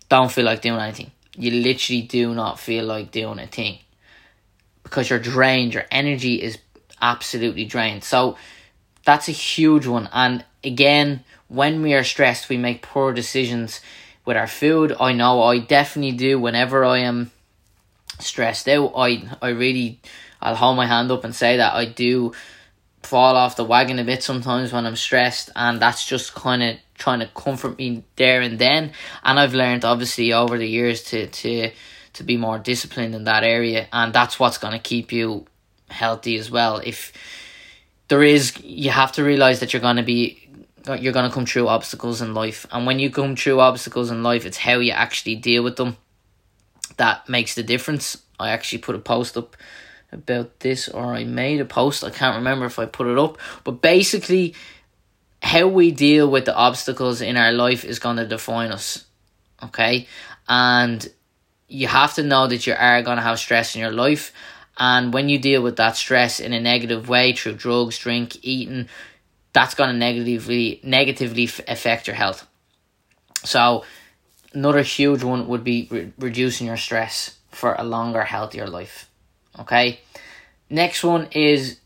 don't 0.09 0.31
feel 0.31 0.45
like 0.45 0.63
doing 0.63 0.81
anything. 0.81 1.11
You 1.37 1.51
literally 1.51 2.03
do 2.03 2.35
not 2.35 2.61
feel 2.61 2.85
like 2.85 3.11
doing 3.11 3.39
a 3.39 3.47
thing 3.47 3.79
because 4.83 5.11
you're 5.11 5.19
drained, 5.19 5.75
your 5.75 5.85
energy 5.91 6.41
is 6.41 6.59
absolutely 7.01 7.65
drained. 7.65 8.05
So 8.05 8.37
that's 9.05 9.29
a 9.29 9.33
huge 9.33 9.87
one. 9.87 10.09
And 10.13 10.45
again, 10.65 11.25
when 11.49 11.83
we 11.83 11.95
are 11.95 12.05
stressed, 12.05 12.49
we 12.49 12.57
make 12.57 12.83
poor 12.83 13.13
decisions 13.13 13.81
with 14.25 14.37
our 14.37 14.47
food. 14.47 14.95
I 14.99 15.13
know 15.13 15.43
I 15.43 15.59
definitely 15.59 16.13
do 16.13 16.39
whenever 16.39 16.85
I 16.85 16.99
am 16.99 17.31
stressed 18.19 18.69
out. 18.69 18.93
I 18.97 19.29
I 19.41 19.49
really 19.49 20.01
I'll 20.41 20.55
hold 20.57 20.77
my 20.77 20.87
hand 20.87 21.11
up 21.11 21.25
and 21.25 21.35
say 21.35 21.57
that 21.57 21.75
I 21.75 21.85
do 21.85 22.33
fall 23.03 23.37
off 23.37 23.57
the 23.57 23.65
wagon 23.65 23.99
a 23.99 24.05
bit 24.05 24.23
sometimes 24.23 24.73
when 24.73 24.87
I'm 24.87 24.97
stressed, 24.97 25.51
and 25.57 25.81
that's 25.81 26.07
just 26.07 26.35
kind 26.35 26.63
of 26.63 26.77
trying 26.95 27.21
to 27.21 27.29
comfort 27.35 27.79
me 27.79 28.05
there 28.17 28.41
and 28.41 28.59
then. 28.59 28.93
And 29.25 29.39
I've 29.39 29.55
learned 29.55 29.85
obviously 29.85 30.33
over 30.33 30.57
the 30.59 30.69
years 30.69 31.03
to 31.05 31.27
to 31.27 31.71
to 32.15 32.23
be 32.23 32.37
more 32.37 32.59
disciplined 32.59 33.15
in 33.15 33.25
that 33.25 33.45
area, 33.45 33.89
and 33.93 34.13
that's 34.13 34.39
what's 34.39 34.59
going 34.59 34.75
to 34.75 34.79
keep 34.79 35.13
you 35.13 35.47
healthy 35.89 36.37
as 36.37 36.51
well. 36.51 36.79
If 36.79 37.13
there 38.13 38.23
is, 38.23 38.53
you 38.63 38.91
have 38.91 39.13
to 39.13 39.25
realize 39.25 39.61
that 39.61 39.73
you're 39.73 39.81
going 39.81 39.97
to 39.97 40.03
be 40.03 40.47
you're 40.99 41.15
going 41.15 41.27
to 41.27 41.35
come 41.35 41.47
through 41.47 41.67
obstacles 41.67 42.21
in 42.21 42.35
life, 42.35 42.67
and 42.71 42.85
when 42.85 42.99
you 42.99 43.09
come 43.09 43.35
through 43.35 43.59
obstacles 43.59 44.11
in 44.11 44.23
life, 44.23 44.45
it's 44.45 44.59
how 44.59 44.81
you 44.81 44.93
actually 44.93 45.35
deal 45.35 45.63
with 45.63 45.77
them 45.77 45.97
that 46.99 47.27
makes 47.27 47.55
the 47.55 47.63
difference. 47.63 48.19
I 48.39 48.51
actually 48.51 48.81
put 48.81 48.97
a 48.97 48.99
post 48.99 49.39
up 49.39 49.57
about 50.11 50.61
this, 50.61 50.89
or 50.91 51.15
I 51.15 51.25
made 51.25 51.63
a 51.63 51.65
post. 51.65 52.05
I 52.05 52.11
can't 52.11 52.37
remember 52.37 52.67
if 52.67 52.79
I 52.79 52.85
put 52.85 53.07
it 53.07 53.17
up, 53.17 53.39
but 53.65 53.81
basically, 53.81 54.55
how 55.41 55.69
we 55.69 55.91
deal 55.91 56.31
with 56.31 56.45
the 56.45 56.55
obstacles 56.55 57.23
in 57.23 57.39
our 57.39 57.53
life 57.53 57.83
is 57.83 57.99
going 57.99 58.19
to 58.19 58.27
define 58.27 58.73
us. 58.73 59.07
Okay, 59.63 60.07
and 60.47 61.09
you 61.67 61.87
have 61.87 62.13
to 62.17 62.23
know 62.23 62.47
that 62.47 62.67
you 62.67 62.75
are 62.75 63.01
going 63.01 63.17
to 63.17 63.23
have 63.23 63.39
stress 63.39 63.75
in 63.75 63.81
your 63.81 63.91
life, 63.93 64.35
and 64.79 65.13
when 65.13 65.29
you 65.29 65.39
deal 65.39 65.63
with 65.63 65.77
that 65.77 65.97
stress 65.97 66.41
in 66.41 66.53
a 66.53 66.61
negative 66.61 67.09
way 67.09 67.33
through 67.33 67.55
drugs, 67.55 67.99
drink, 67.99 68.39
eating, 68.43 68.89
that's 69.53 69.75
going 69.75 69.91
to 69.91 69.97
negatively 69.97 70.81
negatively 70.83 71.45
affect 71.69 72.07
your 72.07 72.17
health. 72.17 72.47
So, 73.45 73.85
another 74.53 74.83
huge 74.83 75.23
one 75.23 75.47
would 75.49 75.65
be 75.65 75.89
re- 75.91 76.13
reducing 76.19 76.67
your 76.67 76.77
stress 76.77 77.39
for 77.51 77.75
a 77.75 77.85
longer, 77.85 78.23
healthier 78.23 78.67
life. 78.67 79.11
Okay. 79.59 80.01
Next 80.71 81.05
one 81.05 81.29
is 81.33 81.81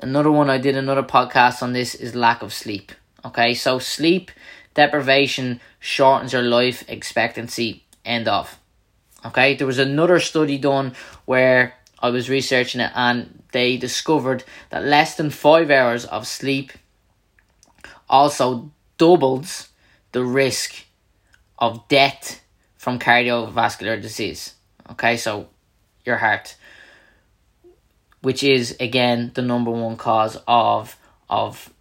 another 0.00 0.32
one 0.32 0.50
I 0.50 0.58
did 0.58 0.76
another 0.76 1.04
podcast 1.04 1.62
on 1.62 1.72
this 1.72 1.94
is 1.94 2.16
lack 2.16 2.42
of 2.42 2.52
sleep. 2.52 2.90
Okay, 3.24 3.54
so 3.54 3.78
sleep 3.78 4.32
deprivation 4.74 5.60
shortens 5.78 6.32
your 6.32 6.42
life 6.42 6.84
expectancy. 6.88 7.84
End 8.04 8.26
of. 8.26 8.58
Okay, 9.24 9.54
there 9.54 9.66
was 9.66 9.78
another 9.78 10.18
study 10.18 10.58
done 10.58 10.94
where 11.24 11.74
I 12.02 12.10
was 12.10 12.28
researching 12.28 12.80
it 12.80 12.90
and 12.94 13.42
they 13.52 13.76
discovered 13.76 14.44
that 14.70 14.84
less 14.84 15.16
than 15.16 15.30
five 15.30 15.70
hours 15.70 16.04
of 16.04 16.26
sleep 16.26 16.72
also 18.08 18.70
doubles 18.98 19.68
the 20.12 20.24
risk 20.24 20.84
of 21.58 21.86
death 21.88 22.42
from 22.76 22.98
cardiovascular 22.98 24.02
disease. 24.02 24.54
Okay, 24.90 25.16
so 25.16 25.48
your 26.04 26.16
heart 26.16 26.56
which 28.22 28.42
is 28.42 28.76
again 28.80 29.32
the 29.34 29.42
number 29.42 29.70
one 29.70 29.96
cause 29.96 30.38
of 30.46 30.96
of 31.28 31.72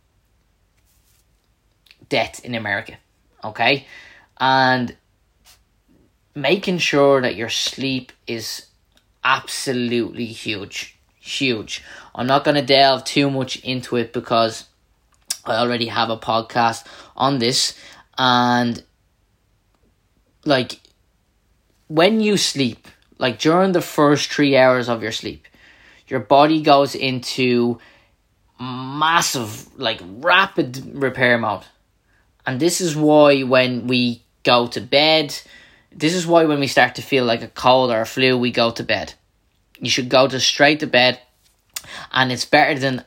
death 2.09 2.43
in 2.43 2.55
America. 2.55 2.97
Okay? 3.43 3.87
And 4.39 4.95
making 6.35 6.79
sure 6.79 7.21
that 7.21 7.35
your 7.35 7.49
sleep 7.49 8.11
is 8.27 8.67
absolutely 9.23 10.25
huge. 10.25 10.97
Huge. 11.19 11.83
I'm 12.15 12.27
not 12.27 12.43
going 12.43 12.55
to 12.55 12.61
delve 12.61 13.03
too 13.03 13.29
much 13.29 13.57
into 13.57 13.95
it 13.95 14.11
because 14.11 14.65
I 15.45 15.55
already 15.55 15.87
have 15.87 16.09
a 16.09 16.17
podcast 16.17 16.85
on 17.15 17.39
this 17.39 17.77
and 18.17 18.83
like 20.45 20.79
when 21.87 22.21
you 22.21 22.37
sleep, 22.37 22.87
like 23.17 23.39
during 23.39 23.73
the 23.73 23.81
first 23.81 24.31
3 24.31 24.57
hours 24.57 24.89
of 24.89 25.03
your 25.03 25.11
sleep, 25.11 25.47
your 26.07 26.19
body 26.19 26.61
goes 26.61 26.95
into 26.95 27.79
massive, 28.59 29.67
like 29.79 30.01
rapid 30.03 30.95
repair 30.95 31.37
mode. 31.37 31.63
And 32.45 32.59
this 32.59 32.81
is 32.81 32.95
why 32.95 33.43
when 33.43 33.87
we 33.87 34.23
go 34.43 34.67
to 34.67 34.81
bed, 34.81 35.39
this 35.91 36.13
is 36.13 36.25
why 36.25 36.45
when 36.45 36.59
we 36.59 36.67
start 36.67 36.95
to 36.95 37.01
feel 37.01 37.25
like 37.25 37.41
a 37.41 37.47
cold 37.47 37.91
or 37.91 38.01
a 38.01 38.05
flu, 38.05 38.37
we 38.37 38.51
go 38.51 38.71
to 38.71 38.83
bed. 38.83 39.13
You 39.79 39.89
should 39.89 40.09
go 40.09 40.27
to 40.27 40.39
straight 40.39 40.79
to 40.79 40.87
bed, 40.87 41.19
and 42.11 42.31
it's 42.31 42.45
better 42.45 42.79
than 42.79 43.03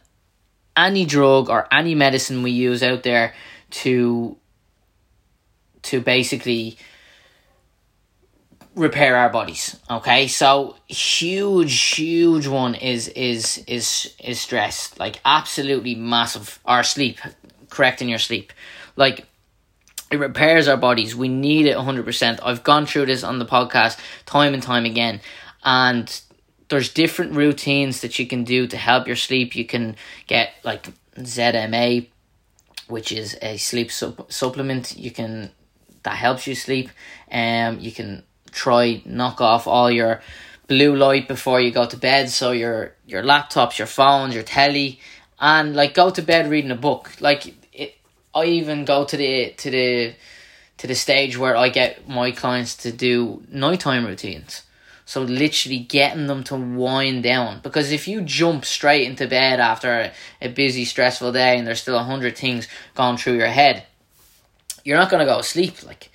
any 0.77 1.05
drug 1.05 1.49
or 1.49 1.67
any 1.73 1.95
medicine 1.95 2.43
we 2.43 2.51
use 2.51 2.83
out 2.83 3.03
there 3.03 3.35
to 3.71 4.37
to 5.83 6.01
basically 6.01 6.79
repair 8.75 9.17
our 9.17 9.31
bodies. 9.31 9.79
Okay, 9.91 10.27
so 10.27 10.77
huge, 10.87 11.81
huge 11.91 12.47
one 12.47 12.75
is 12.75 13.09
is 13.09 13.63
is 13.67 14.15
is 14.23 14.41
stress. 14.41 14.99
Like 14.99 15.21
absolutely 15.25 15.95
massive. 15.95 16.59
Our 16.65 16.83
sleep, 16.83 17.21
correcting 17.71 18.09
your 18.09 18.19
sleep, 18.19 18.53
like 18.97 19.27
it 20.15 20.21
repairs 20.21 20.69
our 20.69 20.77
bodies. 20.77 21.15
We 21.15 21.29
need 21.29 21.67
it 21.67 21.77
hundred 21.77 22.05
percent. 22.05 22.41
I've 22.43 22.65
gone 22.65 22.87
through 22.87 23.07
this 23.07 23.23
on 23.23 23.39
the 23.39 23.47
podcast 23.47 23.99
time 24.25 24.55
and 24.55 24.63
time 24.63 24.87
again, 24.87 25.21
and 25.63 26.21
there's 26.69 26.93
different 26.93 27.33
routines 27.33 28.01
that 28.01 28.19
you 28.19 28.27
can 28.27 28.45
do 28.45 28.67
to 28.67 28.77
help 28.77 29.07
your 29.07 29.17
sleep. 29.17 29.55
You 29.55 29.67
can 29.67 29.97
get 30.27 30.53
like 30.65 30.87
ZMA, 31.19 32.09
which 32.89 33.13
is 33.13 33.37
a 33.43 33.57
sleep 33.59 33.91
sup- 33.93 34.33
supplement. 34.33 34.97
You 34.97 35.11
can 35.11 35.51
that 36.05 36.17
helps 36.17 36.47
you 36.47 36.55
sleep. 36.55 36.91
Um, 37.31 37.81
you 37.81 37.93
can 37.93 38.23
try 38.53 39.03
knock 39.05 39.41
off 39.41 39.67
all 39.67 39.91
your 39.91 40.23
blue 40.67 40.95
light 40.97 41.29
before 41.29 41.61
you 41.61 41.71
go 41.71 41.87
to 41.87 41.97
bed. 41.97 42.31
So 42.31 42.53
your 42.53 42.95
your 43.07 43.23
laptops, 43.23 43.79
your 43.79 43.87
phones, 43.87 44.35
your 44.35 44.45
telly, 44.45 45.01
and 45.39 45.75
like 45.75 45.95
go 45.95 46.11
to 46.11 46.23
bed 46.23 46.51
reading 46.51 46.71
a 46.71 46.77
book. 46.77 47.11
Like 47.21 47.55
I 48.35 48.45
even 48.47 48.85
go 48.85 49.05
to 49.05 49.17
the 49.17 49.55
to 49.59 49.71
the 49.71 50.15
to 50.79 50.87
the 50.87 50.95
stage 50.95 51.39
where 51.39 51.57
I 51.57 51.69
get 51.69 52.09
my 52.09 52.33
clients 52.33 52.77
to 52.79 52.93
do 52.93 53.43
nighttime 53.49 54.05
routines. 54.05 54.63
So 55.07 55.23
literally 55.23 55.81
getting 55.81 56.27
them 56.27 56.45
to 56.45 56.57
wind 56.57 57.23
down 57.23 57.61
because 57.63 57.93
if 57.93 58.09
you 58.09 58.23
jump 58.23 58.65
straight 58.65 59.07
into 59.07 59.29
bed 59.29 59.61
after 59.61 59.91
a, 59.91 60.13
a 60.41 60.49
busy, 60.49 60.87
stressful 60.87 61.33
day 61.33 61.59
and 61.59 61.67
there's 61.67 61.83
still 61.83 61.97
a 61.97 62.03
hundred 62.03 62.39
things 62.39 62.69
going 62.95 63.19
through 63.19 63.35
your 63.37 63.49
head, 63.49 63.85
you're 64.83 64.97
not 64.97 65.11
gonna 65.11 65.27
go 65.27 65.39
to 65.39 65.43
sleep. 65.43 65.83
Like, 65.83 66.11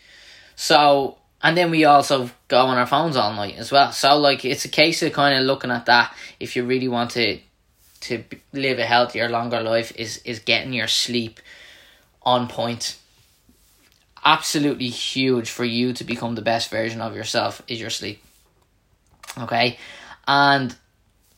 so 0.56 1.18
and 1.42 1.56
then 1.56 1.72
we 1.72 1.86
also 1.86 2.32
go 2.48 2.66
on 2.66 2.78
our 2.78 2.88
phones 2.88 3.16
all 3.16 3.34
night 3.34 3.58
as 3.58 3.72
well. 3.72 3.92
So 3.92 4.18
like 4.18 4.44
it's 4.44 4.66
a 4.66 4.70
case 4.70 5.02
of 5.04 5.14
kind 5.14 5.38
of 5.38 5.46
looking 5.46 5.72
at 5.72 5.86
that 5.86 6.14
if 6.40 6.56
you 6.56 6.66
really 6.66 6.88
want 6.88 7.12
to 7.12 7.40
to 8.02 8.24
live 8.54 8.80
a 8.80 8.86
healthier, 8.86 9.30
longer 9.30 9.62
life 9.62 9.94
is 9.96 10.18
is 10.26 10.40
getting 10.40 10.74
your 10.74 10.88
sleep 10.88 11.40
on 12.30 12.48
point. 12.48 12.96
Absolutely 14.24 14.90
huge 14.90 15.50
for 15.50 15.66
you 15.66 15.94
to 15.94 16.04
become 16.04 16.36
the 16.36 16.44
best 16.44 16.70
version 16.70 17.02
of 17.02 17.16
yourself 17.16 17.64
is 17.68 17.80
your 17.80 17.90
sleep. 17.90 18.22
Okay, 19.36 19.80
and 20.28 20.76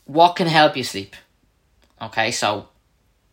what 0.04 0.36
can 0.36 0.48
help 0.48 0.76
you 0.76 0.84
sleep? 0.84 1.16
Okay, 2.00 2.30
so 2.30 2.68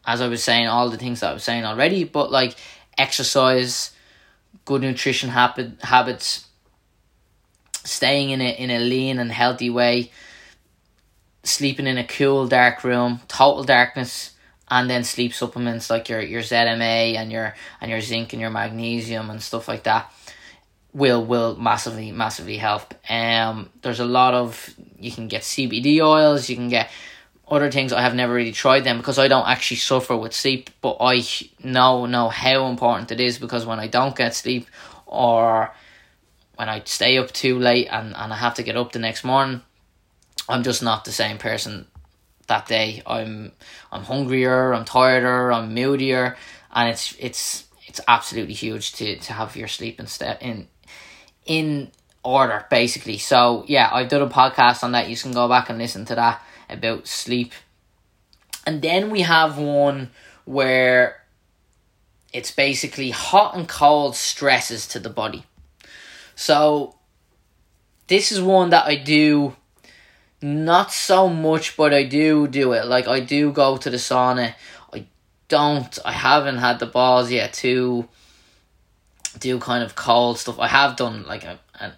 as 0.06 0.22
I 0.22 0.28
was 0.28 0.42
saying, 0.42 0.68
all 0.68 0.90
the 0.90 0.98
things 0.98 1.20
that 1.20 1.32
I 1.32 1.34
was 1.34 1.44
saying 1.44 1.66
already, 1.66 2.06
but 2.06 2.32
like 2.32 2.56
exercise, 2.98 3.92
good 4.64 4.82
nutrition 4.82 5.30
habit 5.30 5.82
habits 5.82 6.48
staying 7.84 8.30
in 8.30 8.40
a 8.40 8.52
in 8.52 8.70
a 8.70 8.80
lean 8.80 9.20
and 9.20 9.32
healthy 9.34 9.70
way, 9.70 10.12
sleeping 11.44 11.88
in 11.88 11.98
a 11.98 12.08
cool 12.08 12.48
dark 12.48 12.86
room, 12.86 13.20
total 13.28 13.66
darkness, 13.66 14.32
and 14.70 14.90
then 14.90 15.04
sleep 15.04 15.34
supplements 15.34 15.90
like 15.90 16.10
your 16.10 16.22
your 16.22 16.42
ZMA 16.42 17.16
and 17.16 17.32
your 17.32 17.56
and 17.82 17.90
your 17.90 18.02
zinc 18.02 18.34
and 18.34 18.42
your 18.42 18.52
magnesium 18.52 19.30
and 19.30 19.42
stuff 19.42 19.68
like 19.68 19.84
that 19.84 20.12
will 20.94 21.26
will 21.26 21.56
massively 21.56 22.12
massively 22.12 22.58
help. 22.58 22.94
Um, 23.10 23.70
there's 23.82 24.00
a 24.00 24.06
lot 24.06 24.34
of 24.34 24.74
you 25.00 25.12
can 25.12 25.28
get 25.28 25.42
CBD 25.42 26.02
oils, 26.02 26.50
you 26.50 26.56
can 26.56 26.70
get 26.70 26.90
other 27.48 27.72
things. 27.72 27.94
I 27.94 28.02
have 28.02 28.16
never 28.16 28.34
really 28.34 28.52
tried 28.52 28.84
them 28.84 28.98
because 28.98 29.18
I 29.18 29.28
don't 29.28 29.48
actually 29.48 29.78
suffer 29.78 30.16
with 30.16 30.34
sleep, 30.34 30.70
but 30.82 30.98
I 31.00 31.24
know 31.64 32.06
know 32.06 32.30
how 32.30 32.68
important 32.68 33.12
it 33.12 33.20
is 33.20 33.40
because 33.40 33.66
when 33.66 33.80
I 33.80 33.88
don't 33.88 34.16
get 34.16 34.36
sleep 34.36 34.68
or 35.06 35.74
when 36.56 36.70
I 36.70 36.82
stay 36.86 37.18
up 37.18 37.32
too 37.32 37.58
late 37.58 37.88
and, 37.90 38.16
and 38.16 38.34
I 38.34 38.36
have 38.36 38.56
to 38.56 38.64
get 38.64 38.76
up 38.76 38.92
the 38.92 39.00
next 39.00 39.24
morning, 39.24 39.62
I'm 40.48 40.62
just 40.62 40.84
not 40.84 41.06
the 41.06 41.12
same 41.12 41.38
person 41.38 41.88
that 42.50 42.68
day. 42.68 43.02
I'm 43.08 43.54
I'm 43.92 44.04
hungrier, 44.04 44.74
I'm 44.74 44.86
tireder, 44.86 45.52
I'm 45.52 45.74
moodier, 45.74 46.36
and 46.74 46.90
it's 46.90 47.16
it's 47.20 47.66
it's 47.88 48.02
absolutely 48.08 48.54
huge 48.54 48.94
to, 48.94 49.18
to 49.18 49.34
have 49.34 49.56
your 49.56 49.68
sleep 49.68 50.00
in 50.00 50.08
step 50.08 50.42
in 50.42 50.68
in 51.46 51.92
order 52.24 52.66
basically. 52.70 53.18
So 53.18 53.66
yeah, 53.68 53.90
I've 53.92 54.10
done 54.10 54.22
a 54.22 54.30
podcast 54.30 54.84
on 54.84 54.92
that. 54.92 55.10
You 55.10 55.18
can 55.18 55.32
go 55.32 55.48
back 55.48 55.70
and 55.70 55.80
listen 55.80 56.06
to 56.06 56.16
that 56.16 56.44
about 56.70 57.08
sleep. 57.08 57.54
And 58.66 58.82
then 58.82 59.10
we 59.10 59.22
have 59.22 59.58
one 59.58 60.12
where 60.46 61.24
it's 62.32 62.52
basically 62.52 63.10
hot 63.10 63.56
and 63.56 63.68
cold 63.68 64.16
stresses 64.16 64.88
to 64.90 65.00
the 65.00 65.10
body. 65.10 65.46
So 66.36 66.96
this 68.08 68.32
is 68.32 68.42
one 68.42 68.70
that 68.70 68.86
I 68.86 68.96
do 68.96 69.56
Not 70.42 70.94
so 70.94 71.28
much, 71.28 71.76
but 71.76 71.94
I 71.94 72.04
do 72.04 72.48
do 72.48 72.72
it. 72.72 72.86
Like 72.86 73.08
I 73.08 73.20
do 73.20 73.52
go 73.52 73.76
to 73.78 73.90
the 73.90 73.98
sauna. 73.98 74.56
I 74.94 75.06
don't. 75.50 76.00
I 76.06 76.14
haven't 76.14 76.60
had 76.60 76.80
the 76.80 76.86
balls 76.86 77.30
yet 77.30 77.54
to 77.56 78.08
do 79.38 79.60
kind 79.60 79.84
of 79.84 79.96
cold 79.96 80.40
stuff. 80.40 80.58
I 80.60 80.68
have 80.68 80.96
done 80.96 81.26
like 81.26 81.44
a, 81.44 81.60
a 81.80 81.92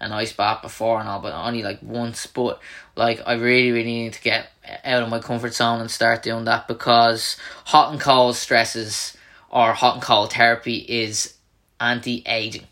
an 0.00 0.12
ice 0.12 0.32
bath 0.32 0.62
before 0.62 1.00
and 1.00 1.08
all, 1.08 1.20
but 1.20 1.32
only 1.32 1.62
like 1.64 1.82
once. 1.82 2.26
But 2.26 2.60
like 2.94 3.20
I 3.26 3.34
really, 3.34 3.72
really 3.72 3.84
need 3.84 4.12
to 4.12 4.22
get 4.22 4.48
out 4.84 5.02
of 5.02 5.08
my 5.08 5.18
comfort 5.18 5.54
zone 5.54 5.80
and 5.80 5.90
start 5.90 6.22
doing 6.22 6.44
that 6.44 6.68
because 6.68 7.36
hot 7.64 7.90
and 7.90 8.00
cold 8.00 8.36
stresses 8.36 9.16
or 9.50 9.72
hot 9.72 9.94
and 9.94 10.02
cold 10.02 10.32
therapy 10.32 10.76
is 10.76 11.34
anti 11.80 12.22
aging. 12.26 12.66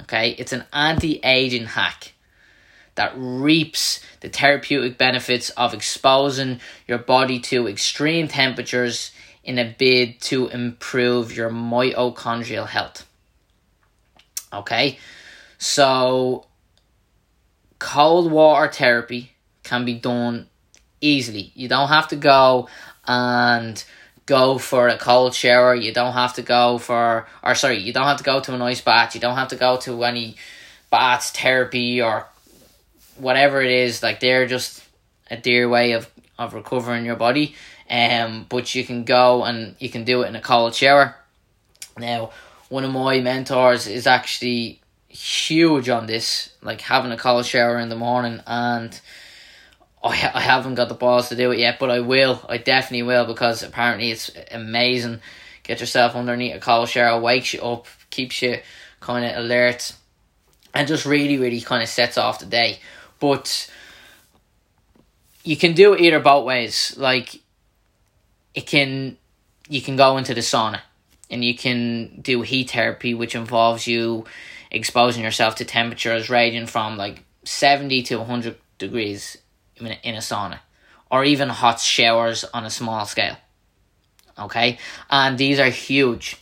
Okay, 0.00 0.30
it's 0.30 0.52
an 0.52 0.64
anti 0.72 1.20
aging 1.22 1.66
hack 1.66 2.12
that 2.96 3.12
reaps 3.16 4.00
the 4.20 4.28
therapeutic 4.28 4.98
benefits 4.98 5.50
of 5.50 5.72
exposing 5.72 6.60
your 6.88 6.98
body 6.98 7.38
to 7.38 7.68
extreme 7.68 8.26
temperatures 8.26 9.12
in 9.44 9.58
a 9.58 9.74
bid 9.78 10.20
to 10.20 10.48
improve 10.48 11.36
your 11.36 11.50
mitochondrial 11.50 12.66
health. 12.66 13.06
Okay, 14.52 14.98
so 15.58 16.46
cold 17.78 18.32
water 18.32 18.72
therapy 18.72 19.32
can 19.62 19.84
be 19.84 19.94
done 19.94 20.48
easily. 21.00 21.52
You 21.54 21.68
don't 21.68 21.88
have 21.88 22.08
to 22.08 22.16
go 22.16 22.68
and 23.06 23.82
go 24.24 24.58
for 24.58 24.88
a 24.88 24.98
cold 24.98 25.34
shower. 25.34 25.74
You 25.74 25.92
don't 25.92 26.14
have 26.14 26.34
to 26.34 26.42
go 26.42 26.78
for, 26.78 27.26
or 27.42 27.54
sorry, 27.54 27.78
you 27.78 27.92
don't 27.92 28.06
have 28.06 28.18
to 28.18 28.24
go 28.24 28.40
to 28.40 28.54
an 28.54 28.62
ice 28.62 28.80
bath. 28.80 29.14
You 29.14 29.20
don't 29.20 29.36
have 29.36 29.48
to 29.48 29.56
go 29.56 29.76
to 29.78 30.04
any 30.04 30.36
baths 30.90 31.30
therapy 31.30 32.00
or 32.00 32.26
whatever 33.18 33.62
it 33.62 33.70
is, 33.70 34.02
like 34.02 34.20
they're 34.20 34.46
just 34.46 34.82
a 35.30 35.36
dear 35.36 35.68
way 35.68 35.92
of, 35.92 36.10
of 36.38 36.54
recovering 36.54 37.04
your 37.04 37.16
body. 37.16 37.54
Um, 37.88 38.46
but 38.48 38.74
you 38.74 38.84
can 38.84 39.04
go 39.04 39.44
and 39.44 39.76
you 39.78 39.88
can 39.88 40.04
do 40.04 40.22
it 40.22 40.28
in 40.28 40.36
a 40.36 40.40
cold 40.40 40.74
shower. 40.74 41.14
Now, 41.98 42.30
one 42.68 42.84
of 42.84 42.92
my 42.92 43.20
mentors 43.20 43.86
is 43.86 44.06
actually 44.06 44.80
huge 45.08 45.88
on 45.88 46.06
this, 46.06 46.52
like 46.62 46.80
having 46.80 47.12
a 47.12 47.16
cold 47.16 47.46
shower 47.46 47.78
in 47.78 47.88
the 47.88 47.96
morning, 47.96 48.42
and 48.46 48.98
I 50.02 50.30
I 50.34 50.40
haven't 50.40 50.74
got 50.74 50.88
the 50.88 50.94
balls 50.94 51.28
to 51.28 51.36
do 51.36 51.52
it 51.52 51.58
yet, 51.58 51.78
but 51.78 51.90
I 51.90 52.00
will. 52.00 52.44
I 52.48 52.58
definitely 52.58 53.04
will 53.04 53.24
because 53.24 53.62
apparently 53.62 54.10
it's 54.10 54.30
amazing. 54.50 55.20
Get 55.62 55.80
yourself 55.80 56.14
underneath 56.14 56.54
a 56.54 56.60
cold 56.60 56.88
shower, 56.88 57.20
wakes 57.20 57.54
you 57.54 57.60
up, 57.60 57.86
keeps 58.10 58.42
you 58.42 58.58
kind 59.00 59.24
of 59.24 59.44
alert, 59.44 59.92
and 60.74 60.86
just 60.86 61.06
really, 61.06 61.38
really 61.38 61.60
kind 61.60 61.82
of 61.82 61.88
sets 61.88 62.18
off 62.18 62.40
the 62.40 62.46
day. 62.46 62.78
But 63.18 63.70
you 65.44 65.56
can 65.56 65.74
do 65.74 65.94
it 65.94 66.00
either 66.00 66.20
both 66.20 66.44
ways. 66.44 66.94
Like 66.96 67.40
it 68.54 68.66
can, 68.66 69.16
you 69.68 69.80
can 69.80 69.96
go 69.96 70.16
into 70.16 70.34
the 70.34 70.40
sauna, 70.40 70.80
and 71.30 71.44
you 71.44 71.56
can 71.56 72.20
do 72.20 72.42
heat 72.42 72.70
therapy, 72.70 73.14
which 73.14 73.34
involves 73.34 73.86
you 73.86 74.24
exposing 74.70 75.22
yourself 75.22 75.54
to 75.56 75.64
temperatures 75.64 76.28
ranging 76.28 76.66
from 76.66 76.96
like 76.96 77.24
seventy 77.44 78.02
to 78.02 78.22
hundred 78.24 78.56
degrees 78.78 79.38
in 79.76 79.86
a, 79.86 79.98
in 80.02 80.14
a 80.14 80.18
sauna, 80.18 80.58
or 81.10 81.24
even 81.24 81.48
hot 81.48 81.80
showers 81.80 82.44
on 82.52 82.64
a 82.64 82.70
small 82.70 83.06
scale. 83.06 83.36
Okay, 84.38 84.78
and 85.08 85.38
these 85.38 85.58
are 85.58 85.70
huge, 85.70 86.36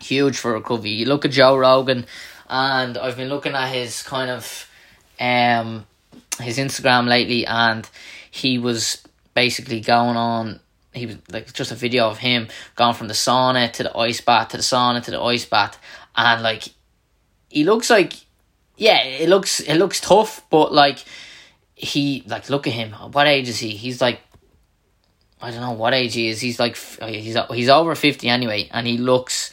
huge 0.00 0.38
for 0.38 0.54
recovery. 0.54 0.90
You 0.90 1.06
look 1.06 1.24
at 1.24 1.32
Joe 1.32 1.56
Rogan, 1.56 2.06
and 2.48 2.96
I've 2.96 3.16
been 3.16 3.28
looking 3.28 3.54
at 3.54 3.68
his 3.72 4.02
kind 4.02 4.30
of 4.30 4.70
um 5.20 5.86
his 6.40 6.58
Instagram 6.58 7.06
lately, 7.06 7.46
and 7.46 7.88
he 8.30 8.58
was 8.58 9.02
basically 9.34 9.80
going 9.80 10.16
on. 10.16 10.60
He 10.92 11.06
was 11.06 11.16
like 11.30 11.52
just 11.52 11.70
a 11.70 11.74
video 11.74 12.08
of 12.08 12.18
him 12.18 12.48
going 12.74 12.94
from 12.94 13.08
the 13.08 13.14
sauna 13.14 13.72
to 13.74 13.82
the 13.84 13.96
ice 13.96 14.20
bath 14.20 14.48
to 14.48 14.56
the 14.56 14.62
sauna 14.62 15.02
to 15.04 15.10
the 15.10 15.20
ice 15.20 15.44
bath, 15.44 15.78
and 16.16 16.42
like 16.42 16.64
he 17.48 17.64
looks 17.64 17.90
like, 17.90 18.14
yeah, 18.76 19.02
it 19.04 19.28
looks 19.28 19.60
it 19.60 19.76
looks 19.76 20.00
tough, 20.00 20.44
but 20.50 20.72
like 20.72 21.04
he 21.74 22.24
like 22.26 22.50
look 22.50 22.66
at 22.66 22.72
him. 22.72 22.92
What 22.92 23.26
age 23.26 23.48
is 23.48 23.58
he? 23.58 23.70
He's 23.70 24.00
like 24.00 24.20
I 25.40 25.50
don't 25.50 25.60
know 25.60 25.72
what 25.72 25.94
age 25.94 26.14
he 26.14 26.28
is. 26.28 26.40
He's 26.40 26.58
like 26.58 26.76
oh, 27.00 27.06
he's 27.06 27.36
he's 27.52 27.68
over 27.68 27.94
fifty 27.94 28.28
anyway, 28.28 28.68
and 28.72 28.86
he 28.86 28.98
looks 28.98 29.52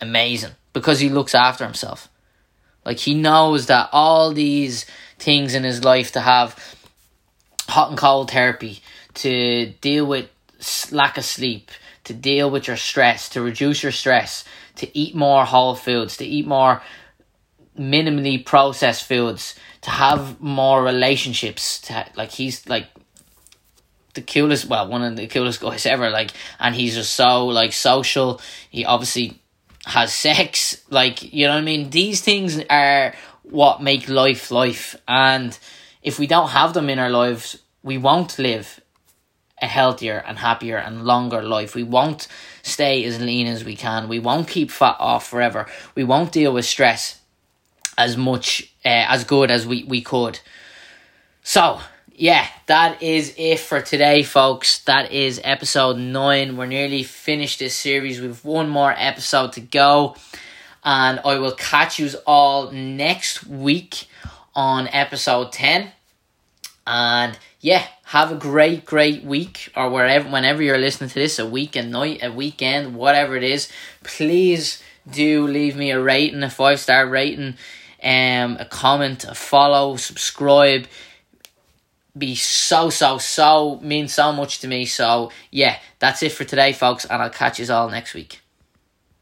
amazing 0.00 0.52
because 0.72 1.00
he 1.00 1.08
looks 1.08 1.34
after 1.34 1.64
himself. 1.64 2.08
Like 2.84 2.98
he 2.98 3.14
knows 3.14 3.66
that 3.66 3.88
all 3.92 4.32
these 4.32 4.86
things 5.18 5.54
in 5.54 5.64
his 5.64 5.84
life 5.84 6.12
to 6.12 6.20
have 6.20 6.56
hot 7.68 7.90
and 7.90 7.98
cold 7.98 8.30
therapy, 8.30 8.80
to 9.14 9.66
deal 9.80 10.06
with 10.06 10.28
lack 10.90 11.16
of 11.18 11.24
sleep, 11.24 11.70
to 12.04 12.14
deal 12.14 12.50
with 12.50 12.66
your 12.66 12.76
stress, 12.76 13.28
to 13.30 13.40
reduce 13.40 13.82
your 13.82 13.92
stress, 13.92 14.44
to 14.76 14.98
eat 14.98 15.14
more 15.14 15.44
whole 15.44 15.74
foods, 15.74 16.16
to 16.18 16.24
eat 16.24 16.46
more 16.46 16.82
minimally 17.78 18.44
processed 18.44 19.04
foods, 19.04 19.54
to 19.80 19.90
have 19.90 20.40
more 20.40 20.82
relationships, 20.82 21.80
to 21.80 22.06
like 22.16 22.30
he's 22.30 22.66
like 22.68 22.86
the 24.14 24.22
coolest 24.22 24.66
well, 24.66 24.88
one 24.88 25.02
of 25.02 25.16
the 25.16 25.26
coolest 25.26 25.60
guys 25.60 25.86
ever, 25.86 26.10
like 26.10 26.30
and 26.58 26.74
he's 26.74 26.94
just 26.94 27.14
so 27.14 27.46
like 27.46 27.72
social. 27.72 28.40
He 28.70 28.84
obviously 28.84 29.40
has 29.86 30.12
sex, 30.12 30.82
like 30.90 31.32
you 31.32 31.46
know 31.46 31.52
what 31.52 31.58
I 31.58 31.64
mean? 31.64 31.90
These 31.90 32.20
things 32.22 32.60
are 32.70 33.14
what 33.50 33.82
make 33.82 34.08
life 34.08 34.50
life. 34.50 34.96
And 35.06 35.56
if 36.02 36.18
we 36.18 36.26
don't 36.26 36.50
have 36.50 36.74
them 36.74 36.90
in 36.90 36.98
our 36.98 37.10
lives, 37.10 37.58
we 37.82 37.98
won't 37.98 38.38
live 38.38 38.80
a 39.62 39.66
healthier 39.66 40.22
and 40.26 40.38
happier 40.38 40.76
and 40.76 41.04
longer 41.04 41.42
life. 41.42 41.74
We 41.74 41.82
won't 41.82 42.28
stay 42.62 43.04
as 43.04 43.20
lean 43.20 43.46
as 43.46 43.64
we 43.64 43.76
can. 43.76 44.08
We 44.08 44.18
won't 44.18 44.48
keep 44.48 44.70
fat 44.70 44.96
off 44.98 45.28
forever. 45.28 45.66
We 45.94 46.04
won't 46.04 46.32
deal 46.32 46.52
with 46.52 46.64
stress 46.64 47.20
as 47.96 48.16
much 48.16 48.72
uh, 48.84 49.06
as 49.08 49.24
good 49.24 49.50
as 49.50 49.66
we, 49.66 49.84
we 49.84 50.02
could. 50.02 50.40
So, 51.42 51.80
yeah, 52.12 52.46
that 52.66 53.02
is 53.02 53.34
it 53.36 53.60
for 53.60 53.80
today, 53.80 54.22
folks. 54.22 54.78
That 54.84 55.12
is 55.12 55.40
episode 55.44 55.98
9. 55.98 56.56
We're 56.56 56.66
nearly 56.66 57.02
finished 57.02 57.58
this 57.60 57.76
series. 57.76 58.20
We've 58.20 58.44
one 58.44 58.68
more 58.68 58.94
episode 58.96 59.52
to 59.54 59.60
go 59.60 60.16
and 60.84 61.20
I 61.24 61.38
will 61.38 61.54
catch 61.54 61.98
you 61.98 62.10
all 62.26 62.70
next 62.70 63.46
week 63.46 64.06
on 64.54 64.88
episode 64.88 65.52
10. 65.52 65.90
And 66.86 67.38
yeah, 67.60 67.86
have 68.04 68.30
a 68.30 68.36
great, 68.36 68.84
great 68.84 69.24
week, 69.24 69.72
or 69.74 69.88
wherever, 69.88 70.28
whenever 70.28 70.62
you're 70.62 70.78
listening 70.78 71.08
to 71.08 71.14
this, 71.14 71.38
a 71.38 71.46
week, 71.46 71.76
a 71.76 71.82
night, 71.82 72.22
a 72.22 72.30
weekend, 72.30 72.94
whatever 72.94 73.36
it 73.36 73.42
is. 73.42 73.70
Please 74.02 74.82
do 75.10 75.46
leave 75.46 75.74
me 75.74 75.90
a 75.90 76.00
rating, 76.00 76.42
a 76.42 76.50
five 76.50 76.78
star 76.78 77.08
rating, 77.08 77.54
um, 78.02 78.58
a 78.60 78.66
comment, 78.70 79.24
a 79.24 79.34
follow, 79.34 79.96
subscribe. 79.96 80.86
Be 82.16 82.34
so, 82.36 82.90
so, 82.90 83.18
so, 83.18 83.80
means 83.80 84.12
so 84.12 84.32
much 84.32 84.60
to 84.60 84.68
me. 84.68 84.84
So, 84.84 85.32
yeah, 85.50 85.78
that's 85.98 86.22
it 86.22 86.30
for 86.30 86.44
today, 86.44 86.72
folks, 86.72 87.06
and 87.06 87.20
I'll 87.20 87.30
catch 87.30 87.58
you 87.58 87.72
all 87.72 87.88
next 87.88 88.14
week. 88.14 88.43